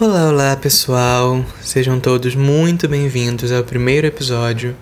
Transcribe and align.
Olá, 0.00 0.28
olá 0.28 0.56
pessoal, 0.56 1.44
sejam 1.60 1.98
todos 1.98 2.36
muito 2.36 2.86
bem-vindos 2.86 3.50
ao 3.50 3.64
primeiro 3.64 4.06
episódio 4.06 4.76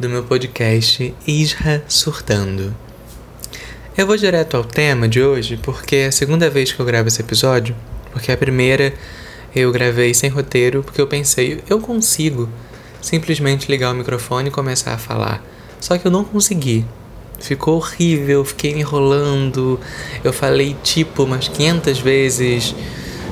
do 0.00 0.08
meu 0.08 0.24
podcast 0.24 1.14
Isra 1.24 1.84
Surtando. 1.86 2.74
Eu 3.96 4.04
vou 4.04 4.16
direto 4.16 4.56
ao 4.56 4.64
tema 4.64 5.08
de 5.08 5.22
hoje 5.22 5.56
porque 5.62 5.94
é 5.94 6.06
a 6.06 6.12
segunda 6.12 6.50
vez 6.50 6.72
que 6.72 6.80
eu 6.80 6.84
gravo 6.84 7.06
esse 7.06 7.20
episódio, 7.20 7.72
porque 8.10 8.32
a 8.32 8.36
primeira 8.36 8.92
eu 9.54 9.70
gravei 9.70 10.12
sem 10.12 10.28
roteiro 10.28 10.82
porque 10.82 11.00
eu 11.00 11.06
pensei, 11.06 11.62
eu 11.70 11.78
consigo 11.78 12.48
simplesmente 13.00 13.70
ligar 13.70 13.92
o 13.92 13.96
microfone 13.96 14.48
e 14.48 14.50
começar 14.50 14.92
a 14.92 14.98
falar. 14.98 15.40
Só 15.80 15.96
que 15.96 16.04
eu 16.04 16.10
não 16.10 16.24
consegui. 16.24 16.84
Ficou 17.38 17.76
horrível, 17.76 18.44
fiquei 18.44 18.72
enrolando. 18.72 19.78
Eu 20.24 20.32
falei 20.32 20.76
tipo 20.82 21.22
umas 21.22 21.46
500 21.46 22.00
vezes 22.00 22.74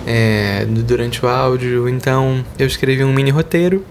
é, 0.06 0.64
durante 0.64 1.24
o 1.24 1.28
áudio. 1.28 1.88
Então 1.88 2.44
eu 2.58 2.66
escrevi 2.66 3.02
um 3.02 3.12
mini 3.12 3.30
roteiro. 3.30 3.84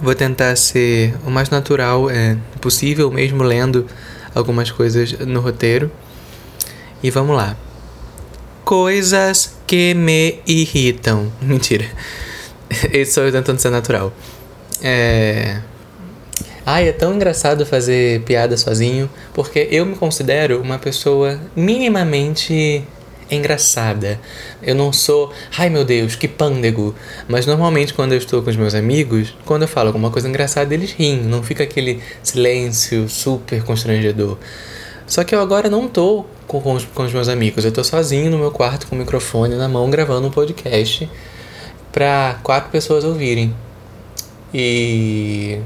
Vou 0.00 0.14
tentar 0.14 0.54
ser 0.54 1.16
o 1.26 1.30
mais 1.30 1.50
natural 1.50 2.08
é, 2.08 2.36
possível, 2.60 3.10
mesmo 3.10 3.42
lendo 3.42 3.86
algumas 4.34 4.70
coisas 4.70 5.12
no 5.20 5.40
roteiro. 5.40 5.90
E 7.02 7.10
vamos 7.10 7.36
lá. 7.36 7.56
Coisas 8.64 9.56
que 9.66 9.94
me 9.94 10.40
irritam. 10.46 11.32
Mentira. 11.40 11.86
Esse 12.92 13.12
sou 13.12 13.24
eu 13.24 13.32
tentando 13.32 13.58
ser 13.58 13.70
natural. 13.70 14.12
É. 14.82 15.60
Ai, 16.64 16.88
é 16.88 16.92
tão 16.92 17.14
engraçado 17.14 17.64
fazer 17.64 18.20
piada 18.24 18.54
sozinho, 18.58 19.08
porque 19.32 19.68
eu 19.70 19.86
me 19.86 19.96
considero 19.96 20.60
uma 20.60 20.78
pessoa 20.78 21.40
minimamente 21.56 22.84
engraçada. 23.30 24.20
Eu 24.62 24.74
não 24.74 24.92
sou, 24.92 25.32
ai 25.56 25.68
meu 25.68 25.84
Deus, 25.84 26.16
que 26.16 26.28
pândego. 26.28 26.94
Mas 27.28 27.46
normalmente 27.46 27.94
quando 27.94 28.12
eu 28.12 28.18
estou 28.18 28.42
com 28.42 28.50
os 28.50 28.56
meus 28.56 28.74
amigos, 28.74 29.34
quando 29.44 29.62
eu 29.62 29.68
falo 29.68 29.88
alguma 29.88 30.10
coisa 30.10 30.28
engraçada, 30.28 30.72
eles 30.74 30.92
riem, 30.92 31.22
não 31.22 31.42
fica 31.42 31.64
aquele 31.64 32.00
silêncio 32.22 33.08
super 33.08 33.62
constrangedor. 33.62 34.38
Só 35.06 35.24
que 35.24 35.34
eu 35.34 35.40
agora 35.40 35.70
não 35.70 35.88
tô 35.88 36.26
com, 36.46 36.60
com, 36.60 36.74
os, 36.74 36.84
com 36.84 37.02
os 37.02 37.12
meus 37.12 37.28
amigos, 37.28 37.64
eu 37.64 37.72
tô 37.72 37.82
sozinho 37.82 38.30
no 38.30 38.38
meu 38.38 38.50
quarto 38.50 38.86
com 38.86 38.94
o 38.94 38.98
microfone 38.98 39.54
na 39.54 39.68
mão 39.68 39.88
gravando 39.90 40.26
um 40.26 40.30
podcast 40.30 41.08
para 41.92 42.38
quatro 42.42 42.70
pessoas 42.70 43.04
ouvirem. 43.04 43.54
E 44.52 45.58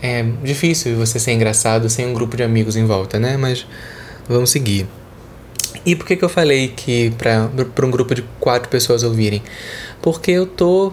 é 0.00 0.22
difícil 0.42 0.96
você 0.96 1.18
ser 1.18 1.32
engraçado 1.32 1.88
sem 1.88 2.06
um 2.06 2.14
grupo 2.14 2.36
de 2.36 2.42
amigos 2.42 2.76
em 2.76 2.86
volta, 2.86 3.18
né? 3.18 3.36
Mas 3.36 3.66
vamos 4.28 4.50
seguir. 4.50 4.86
E 5.84 5.94
por 5.94 6.06
que, 6.06 6.16
que 6.16 6.24
eu 6.24 6.28
falei 6.28 6.68
que 6.68 7.12
para 7.18 7.86
um 7.86 7.90
grupo 7.90 8.14
de 8.14 8.22
quatro 8.40 8.68
pessoas 8.68 9.02
ouvirem? 9.02 9.42
Porque 10.02 10.30
eu 10.30 10.46
tô 10.46 10.92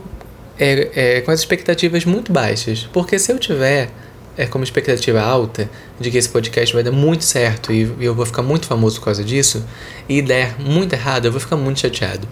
é, 0.60 1.18
é, 1.18 1.22
com 1.22 1.32
as 1.32 1.40
expectativas 1.40 2.06
muito 2.06 2.32
baixas. 2.32 2.88
Porque 2.92 3.20
se 3.20 3.32
eu 3.32 3.40
tiver 3.40 3.90
é, 4.38 4.46
como 4.46 4.64
expectativa 4.64 5.22
alta 5.22 5.70
de 6.00 6.12
que 6.12 6.18
esse 6.18 6.30
podcast 6.30 6.74
vai 6.74 6.84
dar 6.84 6.92
muito 6.92 7.24
certo 7.24 7.72
e, 7.72 7.84
e 8.00 8.06
eu 8.06 8.14
vou 8.14 8.26
ficar 8.26 8.42
muito 8.42 8.66
famoso 8.66 9.00
por 9.00 9.06
causa 9.06 9.24
disso, 9.24 9.66
e 10.08 10.22
der 10.22 10.60
muito 10.60 10.94
errado, 10.94 11.26
eu 11.26 11.32
vou 11.32 11.40
ficar 11.40 11.56
muito 11.56 11.80
chateado. 11.80 12.28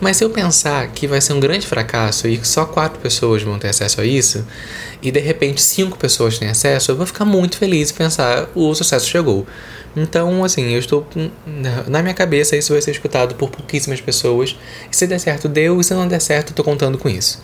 Mas 0.00 0.16
se 0.16 0.24
eu 0.24 0.30
pensar 0.30 0.88
que 0.88 1.06
vai 1.06 1.20
ser 1.20 1.32
um 1.32 1.40
grande 1.40 1.66
fracasso 1.66 2.28
e 2.28 2.38
que 2.38 2.46
só 2.46 2.64
quatro 2.64 3.00
pessoas 3.00 3.42
vão 3.42 3.58
ter 3.58 3.68
acesso 3.68 4.00
a 4.00 4.04
isso, 4.04 4.46
e 5.02 5.10
de 5.10 5.18
repente 5.18 5.60
cinco 5.60 5.98
pessoas 5.98 6.38
têm 6.38 6.48
acesso, 6.48 6.92
eu 6.92 6.96
vou 6.96 7.06
ficar 7.06 7.24
muito 7.24 7.56
feliz 7.56 7.90
e 7.90 7.94
pensar 7.94 8.48
o 8.54 8.72
sucesso 8.74 9.08
chegou. 9.08 9.46
Então, 9.96 10.44
assim, 10.44 10.72
eu 10.72 10.78
estou. 10.78 11.06
Na 11.88 12.02
minha 12.02 12.14
cabeça, 12.14 12.56
isso 12.56 12.72
vai 12.72 12.80
ser 12.80 12.92
escutado 12.92 13.34
por 13.34 13.50
pouquíssimas 13.50 14.00
pessoas. 14.00 14.56
E 14.90 14.96
se 14.96 15.06
der 15.06 15.18
certo, 15.18 15.48
deu, 15.48 15.80
e 15.80 15.84
se 15.84 15.94
não 15.94 16.06
der 16.06 16.20
certo, 16.20 16.52
tô 16.52 16.62
contando 16.62 16.98
com 16.98 17.08
isso. 17.08 17.42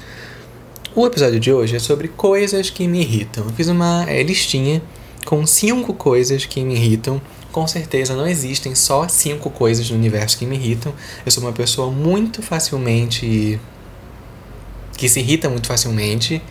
O 0.95 1.07
episódio 1.07 1.41
de 1.41 1.53
hoje 1.53 1.75
é 1.75 1.79
sobre 1.81 2.07
coisas 2.07 2.71
que 2.71 2.87
me 2.87 3.01
irritam. 3.01 3.45
Eu 3.45 3.51
fiz 3.53 3.67
uma 3.67 4.05
é, 4.09 4.23
listinha 4.23 4.81
com 5.25 5.45
cinco 5.45 5.93
coisas 5.95 6.47
que 6.47 6.63
me 6.63 6.75
irritam 6.75 7.21
com 7.55 7.69
certeza 7.69 8.17
não 8.17 8.27
existem 8.27 8.75
só 8.75 9.07
cinco 9.07 9.49
coisas 9.49 9.89
no 9.89 9.97
universo 9.97 10.37
que 10.37 10.45
me 10.45 10.57
irritam. 10.57 10.93
Eu 11.25 11.31
sou 11.31 11.41
uma 11.41 11.53
pessoa 11.53 11.89
muito 11.89 12.43
facilmente. 12.43 13.61
que 14.97 15.09
se 15.09 15.21
irrita 15.21 15.49
muito 15.49 15.69
facilmente. 15.69 16.43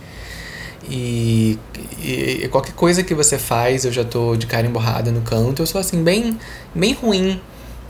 E, 0.88 1.58
e, 2.02 2.48
qualquer 2.50 2.72
coisa 2.72 3.02
que 3.02 3.14
você 3.14 3.36
faz, 3.36 3.84
eu 3.84 3.92
já 3.92 4.02
tô 4.02 4.34
de 4.34 4.46
cara 4.46 4.66
emborrada 4.66 5.12
no 5.12 5.20
canto. 5.20 5.60
Eu 5.60 5.66
sou 5.66 5.78
assim, 5.78 6.02
bem, 6.02 6.38
bem 6.74 6.94
ruim 6.94 7.38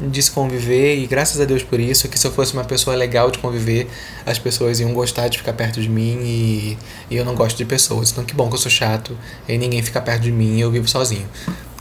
de 0.01 0.21
se 0.21 0.33
conviver 0.33 0.99
e 0.99 1.07
graças 1.07 1.41
a 1.41 1.45
Deus 1.45 1.63
por 1.63 1.79
isso, 1.79 2.09
que 2.09 2.19
se 2.19 2.27
eu 2.27 2.33
fosse 2.33 2.53
uma 2.53 2.65
pessoa 2.65 2.97
legal 2.97 3.31
de 3.31 3.39
conviver, 3.39 3.89
as 4.27 4.41
pessoas 4.41 4.81
iam 4.81 4.93
gostar 4.93 5.29
de 5.29 5.39
ficar 5.39 5.53
perto 5.53 5.81
de 5.81 5.89
mim 5.89 6.19
e, 6.21 6.79
e 7.09 7.17
eu 7.17 7.25
não 7.25 7.37
gosto 7.37 7.57
de 7.57 7.65
pessoas. 7.65 8.11
Então 8.11 8.25
que 8.25 8.35
bom 8.35 8.49
que 8.49 8.57
eu 8.57 8.59
sou 8.59 8.73
chato 8.73 9.17
e 9.49 9.57
ninguém 9.57 9.81
fica 9.83 10.01
perto 10.01 10.23
de 10.23 10.33
mim 10.33 10.57
e 10.57 10.61
eu 10.61 10.71
vivo 10.73 10.89
sozinho. 10.89 11.29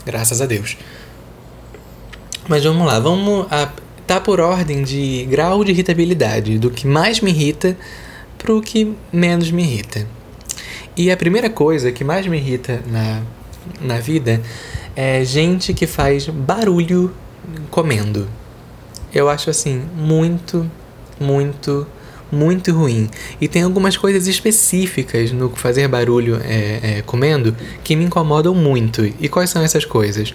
Graças 0.06 0.40
a 0.40 0.46
Deus. 0.46 0.76
Mas 2.46 2.62
vamos 2.62 2.86
lá, 2.86 3.00
vamos 3.00 3.46
a, 3.50 3.72
tá 4.06 4.20
por 4.20 4.38
ordem 4.38 4.82
de 4.82 5.24
grau 5.30 5.64
de 5.64 5.72
irritabilidade, 5.72 6.58
do 6.58 6.70
que 6.70 6.86
mais 6.86 7.20
me 7.20 7.30
irrita 7.30 7.76
pro 8.36 8.60
que 8.60 8.94
menos 9.10 9.50
me 9.50 9.62
irrita. 9.62 10.06
E 10.96 11.10
a 11.10 11.16
primeira 11.16 11.48
coisa 11.48 11.90
que 11.90 12.04
mais 12.04 12.26
me 12.26 12.36
irrita 12.36 12.82
na, 12.86 13.22
na 13.80 13.98
vida 13.98 14.42
é 14.94 15.24
gente 15.24 15.72
que 15.72 15.86
faz 15.86 16.28
barulho 16.28 17.12
comendo. 17.70 18.28
Eu 19.12 19.28
acho 19.30 19.48
assim 19.48 19.82
muito, 19.96 20.70
muito, 21.18 21.86
muito 22.30 22.72
ruim. 22.72 23.08
E 23.40 23.48
tem 23.48 23.62
algumas 23.62 23.96
coisas 23.96 24.26
específicas 24.26 25.32
no 25.32 25.48
fazer 25.50 25.88
barulho 25.88 26.40
é, 26.44 26.98
é, 26.98 27.02
comendo 27.02 27.56
que 27.82 27.96
me 27.96 28.04
incomodam 28.04 28.54
muito. 28.54 29.04
E 29.18 29.28
quais 29.28 29.48
são 29.48 29.62
essas 29.62 29.84
coisas? 29.84 30.34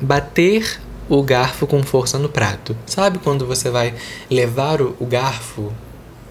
Bater 0.00 0.78
o 1.08 1.22
garfo 1.22 1.66
com 1.66 1.82
força 1.82 2.18
no 2.18 2.28
prato. 2.28 2.76
Sabe 2.86 3.18
quando 3.18 3.46
você 3.46 3.70
vai 3.70 3.94
levar 4.30 4.80
o, 4.80 4.96
o 4.98 5.06
garfo 5.06 5.72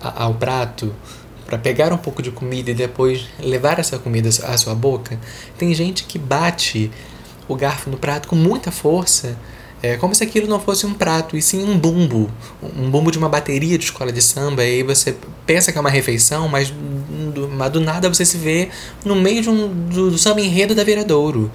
a, 0.02 0.24
ao 0.24 0.34
prato 0.34 0.94
para 1.46 1.58
pegar 1.58 1.94
um 1.94 1.98
pouco 1.98 2.22
de 2.22 2.32
comida 2.32 2.72
e 2.72 2.74
depois 2.74 3.26
levar 3.40 3.80
essa 3.80 4.00
comida 4.00 4.30
à 4.30 4.58
sua 4.58 4.74
boca? 4.74 5.20
Tem 5.58 5.74
gente 5.74 6.04
que 6.06 6.18
bate 6.18 6.92
o 7.48 7.56
garfo 7.56 7.90
no 7.90 7.98
prato 7.98 8.28
com 8.28 8.36
muita 8.36 8.72
força. 8.72 9.38
É 9.82 9.98
como 9.98 10.16
se 10.16 10.24
aquilo 10.24 10.48
não 10.48 10.62
fosse 10.62 10.86
um 10.86 10.94
prato, 10.94 11.36
e 11.36 11.42
sim 11.42 11.62
um 11.62 11.78
bumbo. 11.78 12.32
Um 12.78 12.90
bumbo 12.90 13.12
de 13.12 13.18
uma 13.18 13.28
bateria 13.28 13.78
de 13.78 13.84
escola 13.84 14.14
de 14.14 14.22
samba. 14.22 14.64
E 14.64 14.76
aí 14.76 14.84
você 14.84 15.14
pensa 15.46 15.74
que 15.74 15.78
é 15.78 15.82
uma 15.82 15.90
refeição, 15.90 16.48
mas 16.48 16.74
do, 17.34 17.50
mas 17.50 17.70
do 17.70 17.82
nada 17.82 18.08
você 18.08 18.26
se 18.26 18.38
vê 18.38 18.70
no 19.04 19.14
meio 19.14 19.42
de 19.42 19.50
um, 19.50 19.68
do, 19.90 20.12
do 20.12 20.18
samba 20.18 20.40
enredo 20.40 20.74
da 20.74 20.86
Viradouro. 20.86 21.52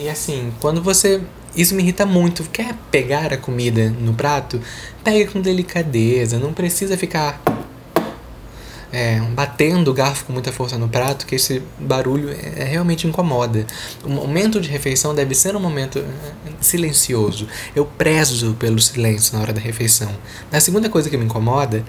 E 0.00 0.08
assim, 0.08 0.52
quando 0.60 0.80
você 0.80 1.20
isso 1.54 1.74
me 1.74 1.82
irrita 1.82 2.06
muito. 2.06 2.44
Quer 2.44 2.74
pegar 2.90 3.32
a 3.32 3.36
comida 3.36 3.90
no 3.90 4.14
prato? 4.14 4.60
Pega 5.02 5.30
com 5.30 5.40
delicadeza. 5.40 6.38
Não 6.38 6.52
precisa 6.52 6.96
ficar 6.96 7.40
é, 8.92 9.20
batendo 9.20 9.90
o 9.90 9.94
garfo 9.94 10.24
com 10.24 10.32
muita 10.32 10.52
força 10.52 10.76
no 10.76 10.88
prato, 10.88 11.26
que 11.26 11.34
esse 11.34 11.62
barulho 11.78 12.30
é, 12.30 12.64
realmente 12.64 13.06
incomoda. 13.06 13.66
O 14.04 14.08
momento 14.08 14.60
de 14.60 14.68
refeição 14.68 15.14
deve 15.14 15.34
ser 15.34 15.54
um 15.54 15.60
momento 15.60 15.98
é, 15.98 16.04
silencioso. 16.60 17.46
Eu 17.74 17.84
prezo 17.84 18.54
pelo 18.54 18.80
silêncio 18.80 19.34
na 19.34 19.42
hora 19.42 19.52
da 19.52 19.60
refeição. 19.60 20.10
A 20.52 20.60
segunda 20.60 20.88
coisa 20.88 21.08
que 21.08 21.16
me 21.16 21.24
incomoda 21.24 21.84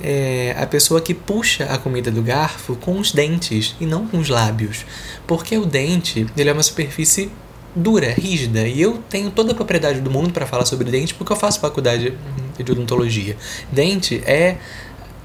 é 0.00 0.54
a 0.58 0.66
pessoa 0.66 1.00
que 1.00 1.14
puxa 1.14 1.64
a 1.64 1.78
comida 1.78 2.10
do 2.10 2.22
garfo 2.22 2.76
com 2.76 2.98
os 2.98 3.12
dentes 3.12 3.74
e 3.80 3.86
não 3.86 4.06
com 4.06 4.18
os 4.18 4.28
lábios. 4.28 4.84
Porque 5.26 5.56
o 5.56 5.64
dente 5.64 6.26
ele 6.36 6.50
é 6.50 6.52
uma 6.52 6.62
superfície 6.62 7.30
dura, 7.76 8.12
rígida. 8.12 8.66
E 8.66 8.80
eu 8.80 8.98
tenho 9.08 9.30
toda 9.30 9.52
a 9.52 9.54
propriedade 9.54 10.00
do 10.00 10.10
mundo 10.10 10.32
para 10.32 10.46
falar 10.46 10.64
sobre 10.64 10.90
dente 10.90 11.14
porque 11.14 11.32
eu 11.32 11.36
faço 11.36 11.60
faculdade 11.60 12.16
de 12.56 12.72
odontologia. 12.72 13.36
Dente 13.70 14.22
é 14.24 14.56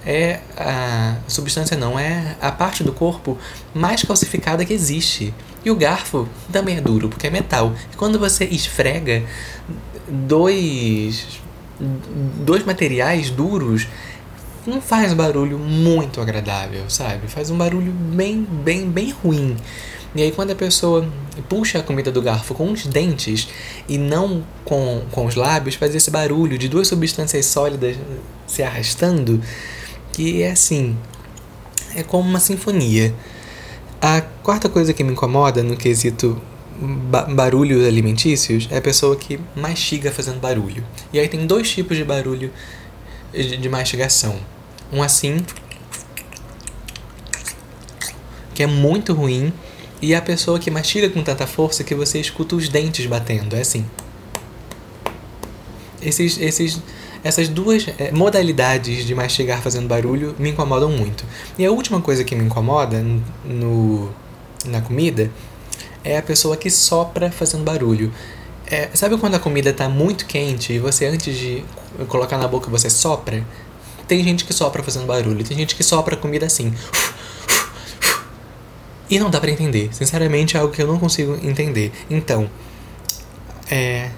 é 0.05 0.39
a 0.57 1.17
substância 1.27 1.77
não 1.77 1.97
é 1.97 2.35
a 2.41 2.51
parte 2.51 2.83
do 2.83 2.91
corpo 2.91 3.37
mais 3.73 4.03
calcificada 4.03 4.65
que 4.65 4.73
existe. 4.73 5.33
E 5.63 5.69
o 5.69 5.75
garfo 5.75 6.27
também 6.51 6.77
é 6.77 6.81
duro, 6.81 7.07
porque 7.07 7.27
é 7.27 7.29
metal. 7.29 7.73
E 7.93 7.95
quando 7.95 8.17
você 8.17 8.45
esfrega 8.45 9.23
dois 10.07 11.39
dois 11.79 12.63
materiais 12.63 13.29
duros, 13.29 13.87
não 14.65 14.81
faz 14.81 15.13
barulho 15.13 15.57
muito 15.57 16.19
agradável, 16.19 16.89
sabe? 16.89 17.27
Faz 17.27 17.49
um 17.49 17.57
barulho 17.57 17.91
bem 17.91 18.43
bem 18.43 18.89
bem 18.89 19.11
ruim. 19.11 19.55
E 20.13 20.21
aí 20.21 20.31
quando 20.31 20.51
a 20.51 20.55
pessoa 20.55 21.07
puxa 21.47 21.79
a 21.79 21.83
comida 21.83 22.11
do 22.11 22.21
garfo 22.21 22.53
com 22.53 22.71
os 22.71 22.85
dentes 22.85 23.47
e 23.87 23.97
não 23.97 24.43
com, 24.65 25.03
com 25.11 25.25
os 25.25 25.35
lábios, 25.35 25.75
faz 25.75 25.95
esse 25.95 26.11
barulho 26.11 26.57
de 26.57 26.67
duas 26.67 26.87
substâncias 26.87 27.45
sólidas 27.45 27.95
se 28.45 28.61
arrastando, 28.61 29.41
que 30.11 30.41
é 30.41 30.51
assim, 30.51 30.97
é 31.95 32.03
como 32.03 32.27
uma 32.27 32.39
sinfonia. 32.39 33.13
A 34.01 34.21
quarta 34.21 34.67
coisa 34.67 34.93
que 34.93 35.03
me 35.03 35.11
incomoda 35.11 35.63
no 35.63 35.77
quesito 35.77 36.41
ba 36.81 37.23
barulhos 37.23 37.85
alimentícios 37.85 38.67
é 38.71 38.77
a 38.77 38.81
pessoa 38.81 39.15
que 39.15 39.39
mastiga 39.55 40.11
fazendo 40.11 40.39
barulho. 40.39 40.83
E 41.13 41.19
aí 41.19 41.27
tem 41.27 41.45
dois 41.45 41.69
tipos 41.69 41.95
de 41.95 42.03
barulho 42.03 42.51
de 43.31 43.69
mastigação. 43.69 44.35
Um 44.91 45.01
assim, 45.01 45.45
que 48.53 48.63
é 48.63 48.67
muito 48.67 49.13
ruim, 49.13 49.53
e 50.01 50.15
a 50.15 50.21
pessoa 50.21 50.57
que 50.57 50.71
mastiga 50.71 51.09
com 51.09 51.21
tanta 51.21 51.45
força 51.45 51.83
que 51.83 51.94
você 51.94 52.19
escuta 52.19 52.56
os 52.56 52.68
dentes 52.68 53.06
batendo. 53.06 53.56
É 53.56 53.62
assim. 53.62 53.86
Esses, 56.01 56.39
esses, 56.39 56.81
essas 57.24 57.48
duas 57.48 57.88
é, 58.00 58.12
modalidades 58.12 59.06
de 59.06 59.13
mastigar 59.13 59.62
fazendo 59.62 59.88
barulho 59.88 60.36
me 60.39 60.50
incomodam 60.50 60.89
muito. 60.89 61.24
E 61.57 61.65
a 61.65 61.71
última 61.71 62.01
coisa 62.01 62.24
que 62.24 62.36
me 62.36 62.44
incomoda 62.44 63.06
no, 63.45 64.12
na 64.65 64.81
comida 64.81 65.30
é 66.03 66.18
a 66.18 66.21
pessoa 66.24 66.57
que 66.57 66.71
sopra 66.71 67.30
fazendo 67.30 67.63
barulho. 67.63 68.12
É, 68.65 68.89
sabe 68.94 69.18
quando 69.18 69.36
a 69.36 69.39
comida 69.39 69.69
está 69.69 69.88
muito 69.88 70.25
quente 70.25 70.74
e 70.74 70.80
você, 70.80 71.06
antes 71.06 71.38
de 71.38 71.63
colocar 72.07 72.38
na 72.38 72.48
boca, 72.48 72.69
você 72.69 72.89
sopra? 72.89 73.45
Tem 74.07 74.24
gente 74.24 74.45
que 74.45 74.53
sopra 74.53 74.81
fazendo 74.81 75.06
barulho, 75.06 75.44
tem 75.44 75.56
gente 75.56 75.75
que 75.75 75.83
sopra 75.83 76.15
comida 76.15 76.45
assim. 76.45 76.74
E 79.11 79.19
não 79.19 79.29
dá 79.29 79.41
para 79.41 79.51
entender. 79.51 79.89
Sinceramente, 79.91 80.55
é 80.55 80.59
algo 80.61 80.73
que 80.73 80.81
eu 80.81 80.87
não 80.87 80.97
consigo 80.97 81.37
entender. 81.43 81.91
Então, 82.09 82.49
é, 83.69 84.09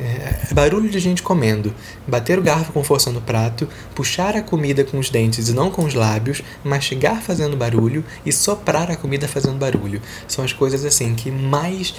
é, 0.00 0.52
barulho 0.52 0.90
de 0.90 0.98
gente 0.98 1.22
comendo, 1.22 1.72
bater 2.06 2.36
o 2.36 2.42
garfo 2.42 2.72
com 2.72 2.82
força 2.82 3.12
no 3.12 3.20
prato, 3.20 3.68
puxar 3.94 4.36
a 4.36 4.42
comida 4.42 4.82
com 4.82 4.98
os 4.98 5.08
dentes 5.08 5.48
e 5.48 5.52
não 5.52 5.70
com 5.70 5.84
os 5.84 5.94
lábios, 5.94 6.42
mastigar 6.64 7.22
fazendo 7.22 7.56
barulho 7.56 8.04
e 8.26 8.32
soprar 8.32 8.90
a 8.90 8.96
comida 8.96 9.28
fazendo 9.28 9.56
barulho. 9.56 10.02
São 10.26 10.44
as 10.44 10.52
coisas 10.52 10.84
assim 10.84 11.14
que 11.14 11.30
mais 11.30 11.94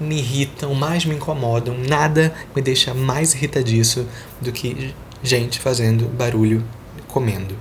me 0.00 0.18
irritam, 0.18 0.74
mais 0.74 1.04
me 1.04 1.14
incomodam. 1.14 1.76
Nada 1.78 2.34
me 2.54 2.60
deixa 2.60 2.92
mais 2.92 3.32
irritadiço 3.32 4.06
do 4.40 4.50
que 4.50 4.92
gente 5.22 5.60
fazendo 5.60 6.06
barulho 6.06 6.64
comendo. 7.06 7.56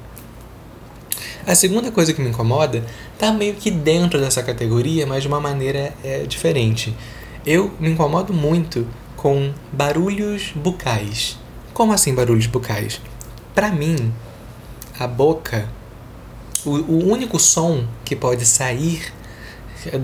A 1.47 1.53
segunda 1.53 1.91
coisa 1.91 2.11
que 2.11 2.21
me 2.21 2.29
incomoda 2.29 2.83
tá 3.17 3.31
meio 3.31 3.55
que 3.55 3.71
dentro 3.71 4.19
dessa 4.19 4.43
categoria, 4.43 5.05
mas 5.05 5.23
de 5.23 5.27
uma 5.27 5.39
maneira 5.39 5.93
é, 6.03 6.23
diferente. 6.23 6.95
Eu 7.45 7.71
me 7.79 7.89
incomodo 7.91 8.33
muito 8.33 8.87
com 9.15 9.53
barulhos 9.71 10.51
bucais. 10.55 11.37
Como 11.73 11.93
assim 11.93 12.13
barulhos 12.13 12.47
bucais? 12.47 13.01
Para 13.53 13.71
mim, 13.71 14.13
a 14.99 15.07
boca, 15.07 15.67
o, 16.65 16.71
o 16.71 17.11
único 17.11 17.39
som 17.39 17.85
que 18.03 18.15
pode 18.15 18.45
sair 18.45 19.13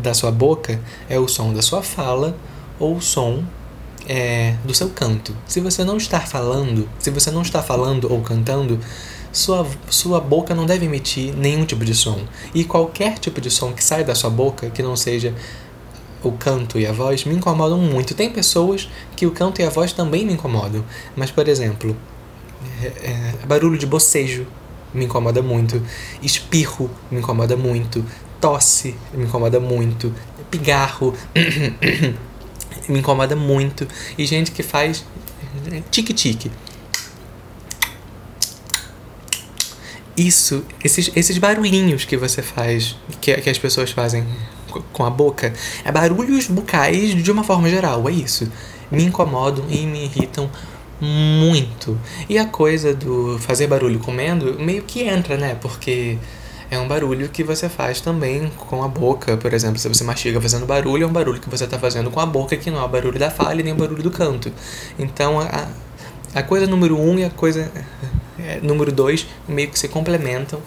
da 0.01 0.13
sua 0.13 0.31
boca 0.31 0.79
é 1.09 1.17
o 1.19 1.27
som 1.27 1.53
da 1.53 1.61
sua 1.61 1.81
fala 1.81 2.37
ou 2.79 2.97
o 2.97 3.01
som 3.01 3.43
é, 4.07 4.55
do 4.63 4.73
seu 4.73 4.89
canto. 4.89 5.35
Se 5.47 5.59
você 5.59 5.83
não 5.83 5.97
está 5.97 6.19
falando, 6.19 6.87
se 6.99 7.09
você 7.09 7.31
não 7.31 7.41
está 7.41 7.61
falando 7.61 8.11
ou 8.11 8.21
cantando, 8.21 8.79
sua, 9.31 9.65
sua 9.89 10.19
boca 10.19 10.53
não 10.53 10.65
deve 10.65 10.85
emitir 10.85 11.33
nenhum 11.35 11.65
tipo 11.65 11.85
de 11.85 11.95
som. 11.95 12.19
E 12.53 12.63
qualquer 12.63 13.17
tipo 13.17 13.39
de 13.39 13.49
som 13.49 13.73
que 13.73 13.83
sai 13.83 14.03
da 14.03 14.13
sua 14.15 14.29
boca, 14.29 14.69
que 14.69 14.83
não 14.83 14.95
seja 14.95 15.33
o 16.23 16.31
canto 16.31 16.79
e 16.79 16.85
a 16.85 16.91
voz, 16.91 17.25
me 17.25 17.33
incomodam 17.33 17.77
muito. 17.77 18.13
Tem 18.13 18.29
pessoas 18.29 18.89
que 19.15 19.25
o 19.25 19.31
canto 19.31 19.61
e 19.61 19.65
a 19.65 19.69
voz 19.69 19.93
também 19.93 20.25
me 20.25 20.33
incomodam. 20.33 20.83
Mas, 21.15 21.31
por 21.31 21.47
exemplo, 21.47 21.95
é, 22.81 22.85
é, 22.85 23.45
barulho 23.45 23.77
de 23.77 23.85
bocejo 23.85 24.45
me 24.93 25.05
incomoda 25.05 25.41
muito. 25.41 25.81
Espirro 26.21 26.89
me 27.09 27.19
incomoda 27.19 27.55
muito. 27.55 28.05
Tosse 28.39 28.95
me 29.13 29.25
incomoda 29.25 29.59
muito. 29.59 30.13
Pigarro 30.49 31.15
me 32.87 32.99
incomoda 32.99 33.35
muito. 33.35 33.87
E 34.17 34.25
gente 34.25 34.51
que 34.51 34.61
faz 34.61 35.05
tique-tique. 35.89 36.51
Isso, 40.27 40.63
esses, 40.83 41.11
esses 41.15 41.37
barulhinhos 41.37 42.05
que 42.05 42.17
você 42.17 42.41
faz, 42.41 42.95
que, 43.19 43.33
que 43.35 43.49
as 43.49 43.57
pessoas 43.57 43.91
fazem 43.91 44.25
com 44.93 45.05
a 45.05 45.09
boca, 45.09 45.53
é 45.83 45.91
barulhos 45.91 46.47
bucais 46.47 47.21
de 47.21 47.31
uma 47.31 47.43
forma 47.43 47.69
geral, 47.69 48.07
é 48.07 48.11
isso. 48.11 48.49
Me 48.91 49.03
incomodam 49.03 49.65
e 49.69 49.85
me 49.85 50.05
irritam 50.05 50.49
muito. 50.99 51.97
E 52.29 52.37
a 52.37 52.45
coisa 52.45 52.93
do 52.93 53.39
fazer 53.39 53.67
barulho 53.67 53.99
comendo 53.99 54.59
meio 54.59 54.83
que 54.83 55.01
entra, 55.01 55.37
né? 55.37 55.55
Porque 55.59 56.17
é 56.69 56.77
um 56.77 56.87
barulho 56.87 57.27
que 57.29 57.43
você 57.43 57.67
faz 57.67 57.99
também 57.99 58.49
com 58.55 58.83
a 58.83 58.87
boca. 58.87 59.35
Por 59.37 59.53
exemplo, 59.53 59.79
se 59.79 59.87
você 59.87 60.03
mastiga 60.03 60.39
fazendo 60.39 60.65
barulho, 60.65 61.03
é 61.03 61.07
um 61.07 61.11
barulho 61.11 61.39
que 61.39 61.49
você 61.49 61.65
está 61.65 61.79
fazendo 61.79 62.11
com 62.11 62.19
a 62.19 62.25
boca, 62.25 62.55
que 62.55 62.69
não 62.69 62.79
é 62.79 62.83
o 62.83 62.87
barulho 62.87 63.19
da 63.19 63.31
fala 63.31 63.55
nem 63.55 63.73
o 63.73 63.75
barulho 63.75 64.03
do 64.03 64.11
canto. 64.11 64.51
Então, 64.99 65.39
a, 65.39 65.67
a 66.33 66.43
coisa 66.43 66.67
número 66.67 66.97
um 66.99 67.17
e 67.17 67.23
a 67.25 67.29
coisa 67.29 67.71
é, 68.45 68.59
número 68.61 68.91
dois 68.91 69.27
meio 69.47 69.69
que 69.69 69.79
se 69.79 69.87
complementam. 69.87 70.61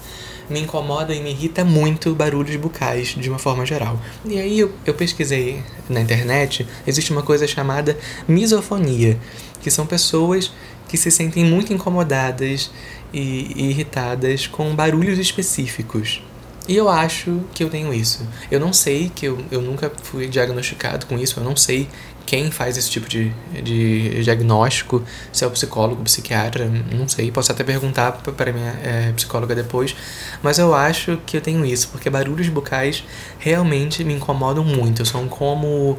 Me 0.48 0.60
incomoda 0.60 1.14
e 1.14 1.22
me 1.22 1.30
irrita 1.30 1.64
muito 1.64 2.14
barulhos 2.14 2.54
bucais, 2.56 3.08
de 3.08 3.30
uma 3.30 3.38
forma 3.38 3.64
geral. 3.64 3.98
E 4.26 4.38
aí 4.38 4.58
eu, 4.58 4.72
eu 4.84 4.92
pesquisei 4.92 5.62
na 5.88 6.00
internet, 6.00 6.66
existe 6.86 7.12
uma 7.12 7.22
coisa 7.22 7.46
chamada 7.46 7.96
misofonia, 8.28 9.18
que 9.62 9.70
são 9.70 9.86
pessoas 9.86 10.52
que 10.86 10.98
se 10.98 11.10
sentem 11.10 11.44
muito 11.44 11.72
incomodadas 11.72 12.70
e, 13.12 13.52
e 13.56 13.70
irritadas 13.70 14.46
com 14.46 14.74
barulhos 14.74 15.18
específicos. 15.18 16.22
E 16.66 16.76
eu 16.76 16.88
acho 16.88 17.42
que 17.52 17.62
eu 17.62 17.68
tenho 17.68 17.92
isso. 17.92 18.26
Eu 18.50 18.58
não 18.58 18.72
sei, 18.72 19.10
que 19.14 19.26
eu, 19.26 19.38
eu 19.50 19.60
nunca 19.60 19.92
fui 20.02 20.26
diagnosticado 20.26 21.06
com 21.06 21.18
isso, 21.18 21.38
eu 21.38 21.44
não 21.44 21.54
sei 21.56 21.88
quem 22.26 22.50
faz 22.50 22.78
esse 22.78 22.90
tipo 22.90 23.06
de, 23.06 23.30
de 23.62 24.22
diagnóstico, 24.22 25.02
se 25.30 25.44
é 25.44 25.46
o 25.46 25.50
psicólogo, 25.50 26.00
o 26.00 26.04
psiquiatra, 26.04 26.70
não 26.90 27.06
sei, 27.06 27.30
posso 27.30 27.52
até 27.52 27.62
perguntar 27.62 28.12
para 28.12 28.50
minha 28.50 28.70
é, 28.82 29.12
psicóloga 29.12 29.54
depois, 29.54 29.94
mas 30.42 30.58
eu 30.58 30.74
acho 30.74 31.18
que 31.26 31.36
eu 31.36 31.40
tenho 31.42 31.64
isso, 31.66 31.88
porque 31.88 32.08
barulhos 32.08 32.48
bucais 32.48 33.04
realmente 33.38 34.02
me 34.04 34.14
incomodam 34.14 34.64
muito, 34.64 35.04
são 35.04 35.28
como 35.28 35.98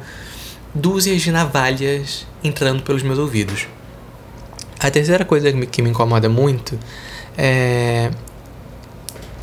dúzias 0.74 1.22
de 1.22 1.32
navalhas 1.32 2.26
entrando 2.44 2.82
pelos 2.82 3.04
meus 3.04 3.20
ouvidos. 3.20 3.68
A 4.80 4.90
terceira 4.92 5.24
coisa 5.24 5.52
que 5.54 5.82
me 5.82 5.90
incomoda 5.90 6.28
muito 6.28 6.78
é 7.38 8.12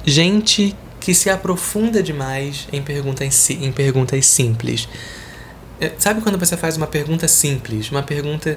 gente 0.05 0.77
que 1.03 1.15
se 1.15 1.29
aprofunda 1.29 2.01
demais 2.01 2.69
em 2.73 2.81
perguntas, 2.81 3.51
em 3.51 3.73
perguntas 3.73 4.25
simples. 4.25 4.89
É, 5.81 5.91
sabe 5.99 6.21
quando 6.21 6.39
você 6.39 6.57
faz 6.57 6.77
uma 6.77 6.87
pergunta 6.87 7.27
simples, 7.27 7.91
uma 7.91 8.05
pergunta 8.05 8.57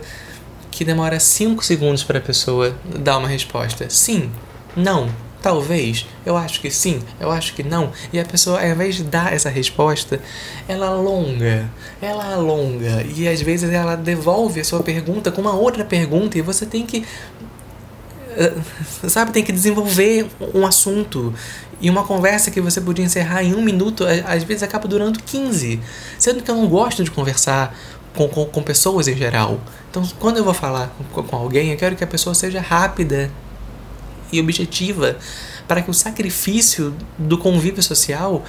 que 0.70 0.86
demora 0.86 1.20
5 1.20 1.66
segundos 1.66 2.04
para 2.04 2.20
a 2.20 2.22
pessoa 2.22 2.78
dar 3.00 3.18
uma 3.18 3.28
resposta? 3.28 3.90
Sim, 3.90 4.30
não, 4.76 5.10
talvez, 5.42 6.06
eu 6.24 6.38
acho 6.38 6.62
que 6.62 6.70
sim, 6.70 7.02
eu 7.20 7.32
acho 7.32 7.56
que 7.56 7.64
não. 7.64 7.92
E 8.14 8.20
a 8.20 8.26
pessoa, 8.26 8.62
ao 8.62 8.68
invés 8.68 8.96
de 8.96 9.04
dar 9.04 9.34
essa 9.34 9.50
resposta, 9.50 10.20
ela 10.68 10.88
alonga, 10.88 11.68
ela 12.00 12.32
alonga. 12.32 13.04
E 13.16 13.28
às 13.28 13.42
vezes 13.42 13.72
ela 13.72 13.96
devolve 13.96 14.60
a 14.60 14.64
sua 14.64 14.84
pergunta 14.84 15.32
com 15.32 15.42
uma 15.42 15.56
outra 15.56 15.84
pergunta 15.84 16.38
e 16.38 16.42
você 16.44 16.66
tem 16.66 16.86
que 16.86 17.06
sabe, 19.08 19.32
tem 19.32 19.44
que 19.44 19.52
desenvolver 19.52 20.28
um 20.54 20.66
assunto. 20.66 21.34
E 21.82 21.90
uma 21.90 22.04
conversa 22.04 22.50
que 22.52 22.62
você 22.62 22.80
podia 22.80 23.04
encerrar 23.04 23.44
em 23.44 23.54
um 23.54 23.62
minuto, 23.62 24.06
às 24.26 24.44
vezes 24.44 24.64
acaba 24.64 24.88
durando 24.88 25.20
15. 25.20 25.80
Sendo 26.18 26.42
que 26.42 26.50
eu 26.50 26.56
não 26.56 26.68
gosto 26.68 27.04
de 27.04 27.12
conversar 27.12 27.76
com, 28.16 28.28
com, 28.28 28.46
com 28.46 28.64
pessoas 28.64 29.08
em 29.08 29.16
geral. 29.16 29.60
Então, 29.90 30.08
quando 30.20 30.38
eu 30.38 30.44
vou 30.44 30.54
falar 30.54 30.94
com, 31.14 31.24
com 31.24 31.36
alguém, 31.36 31.72
eu 31.72 31.78
quero 31.78 31.96
que 31.96 32.04
a 32.04 32.08
pessoa 32.08 32.34
seja 32.34 32.62
rápida 32.62 33.30
e 34.32 34.40
objetiva 34.40 35.18
para 35.68 35.82
que 35.82 35.90
o 35.90 35.94
sacrifício 35.94 36.96
do 37.18 37.38
convívio 37.38 37.84
social 37.84 38.44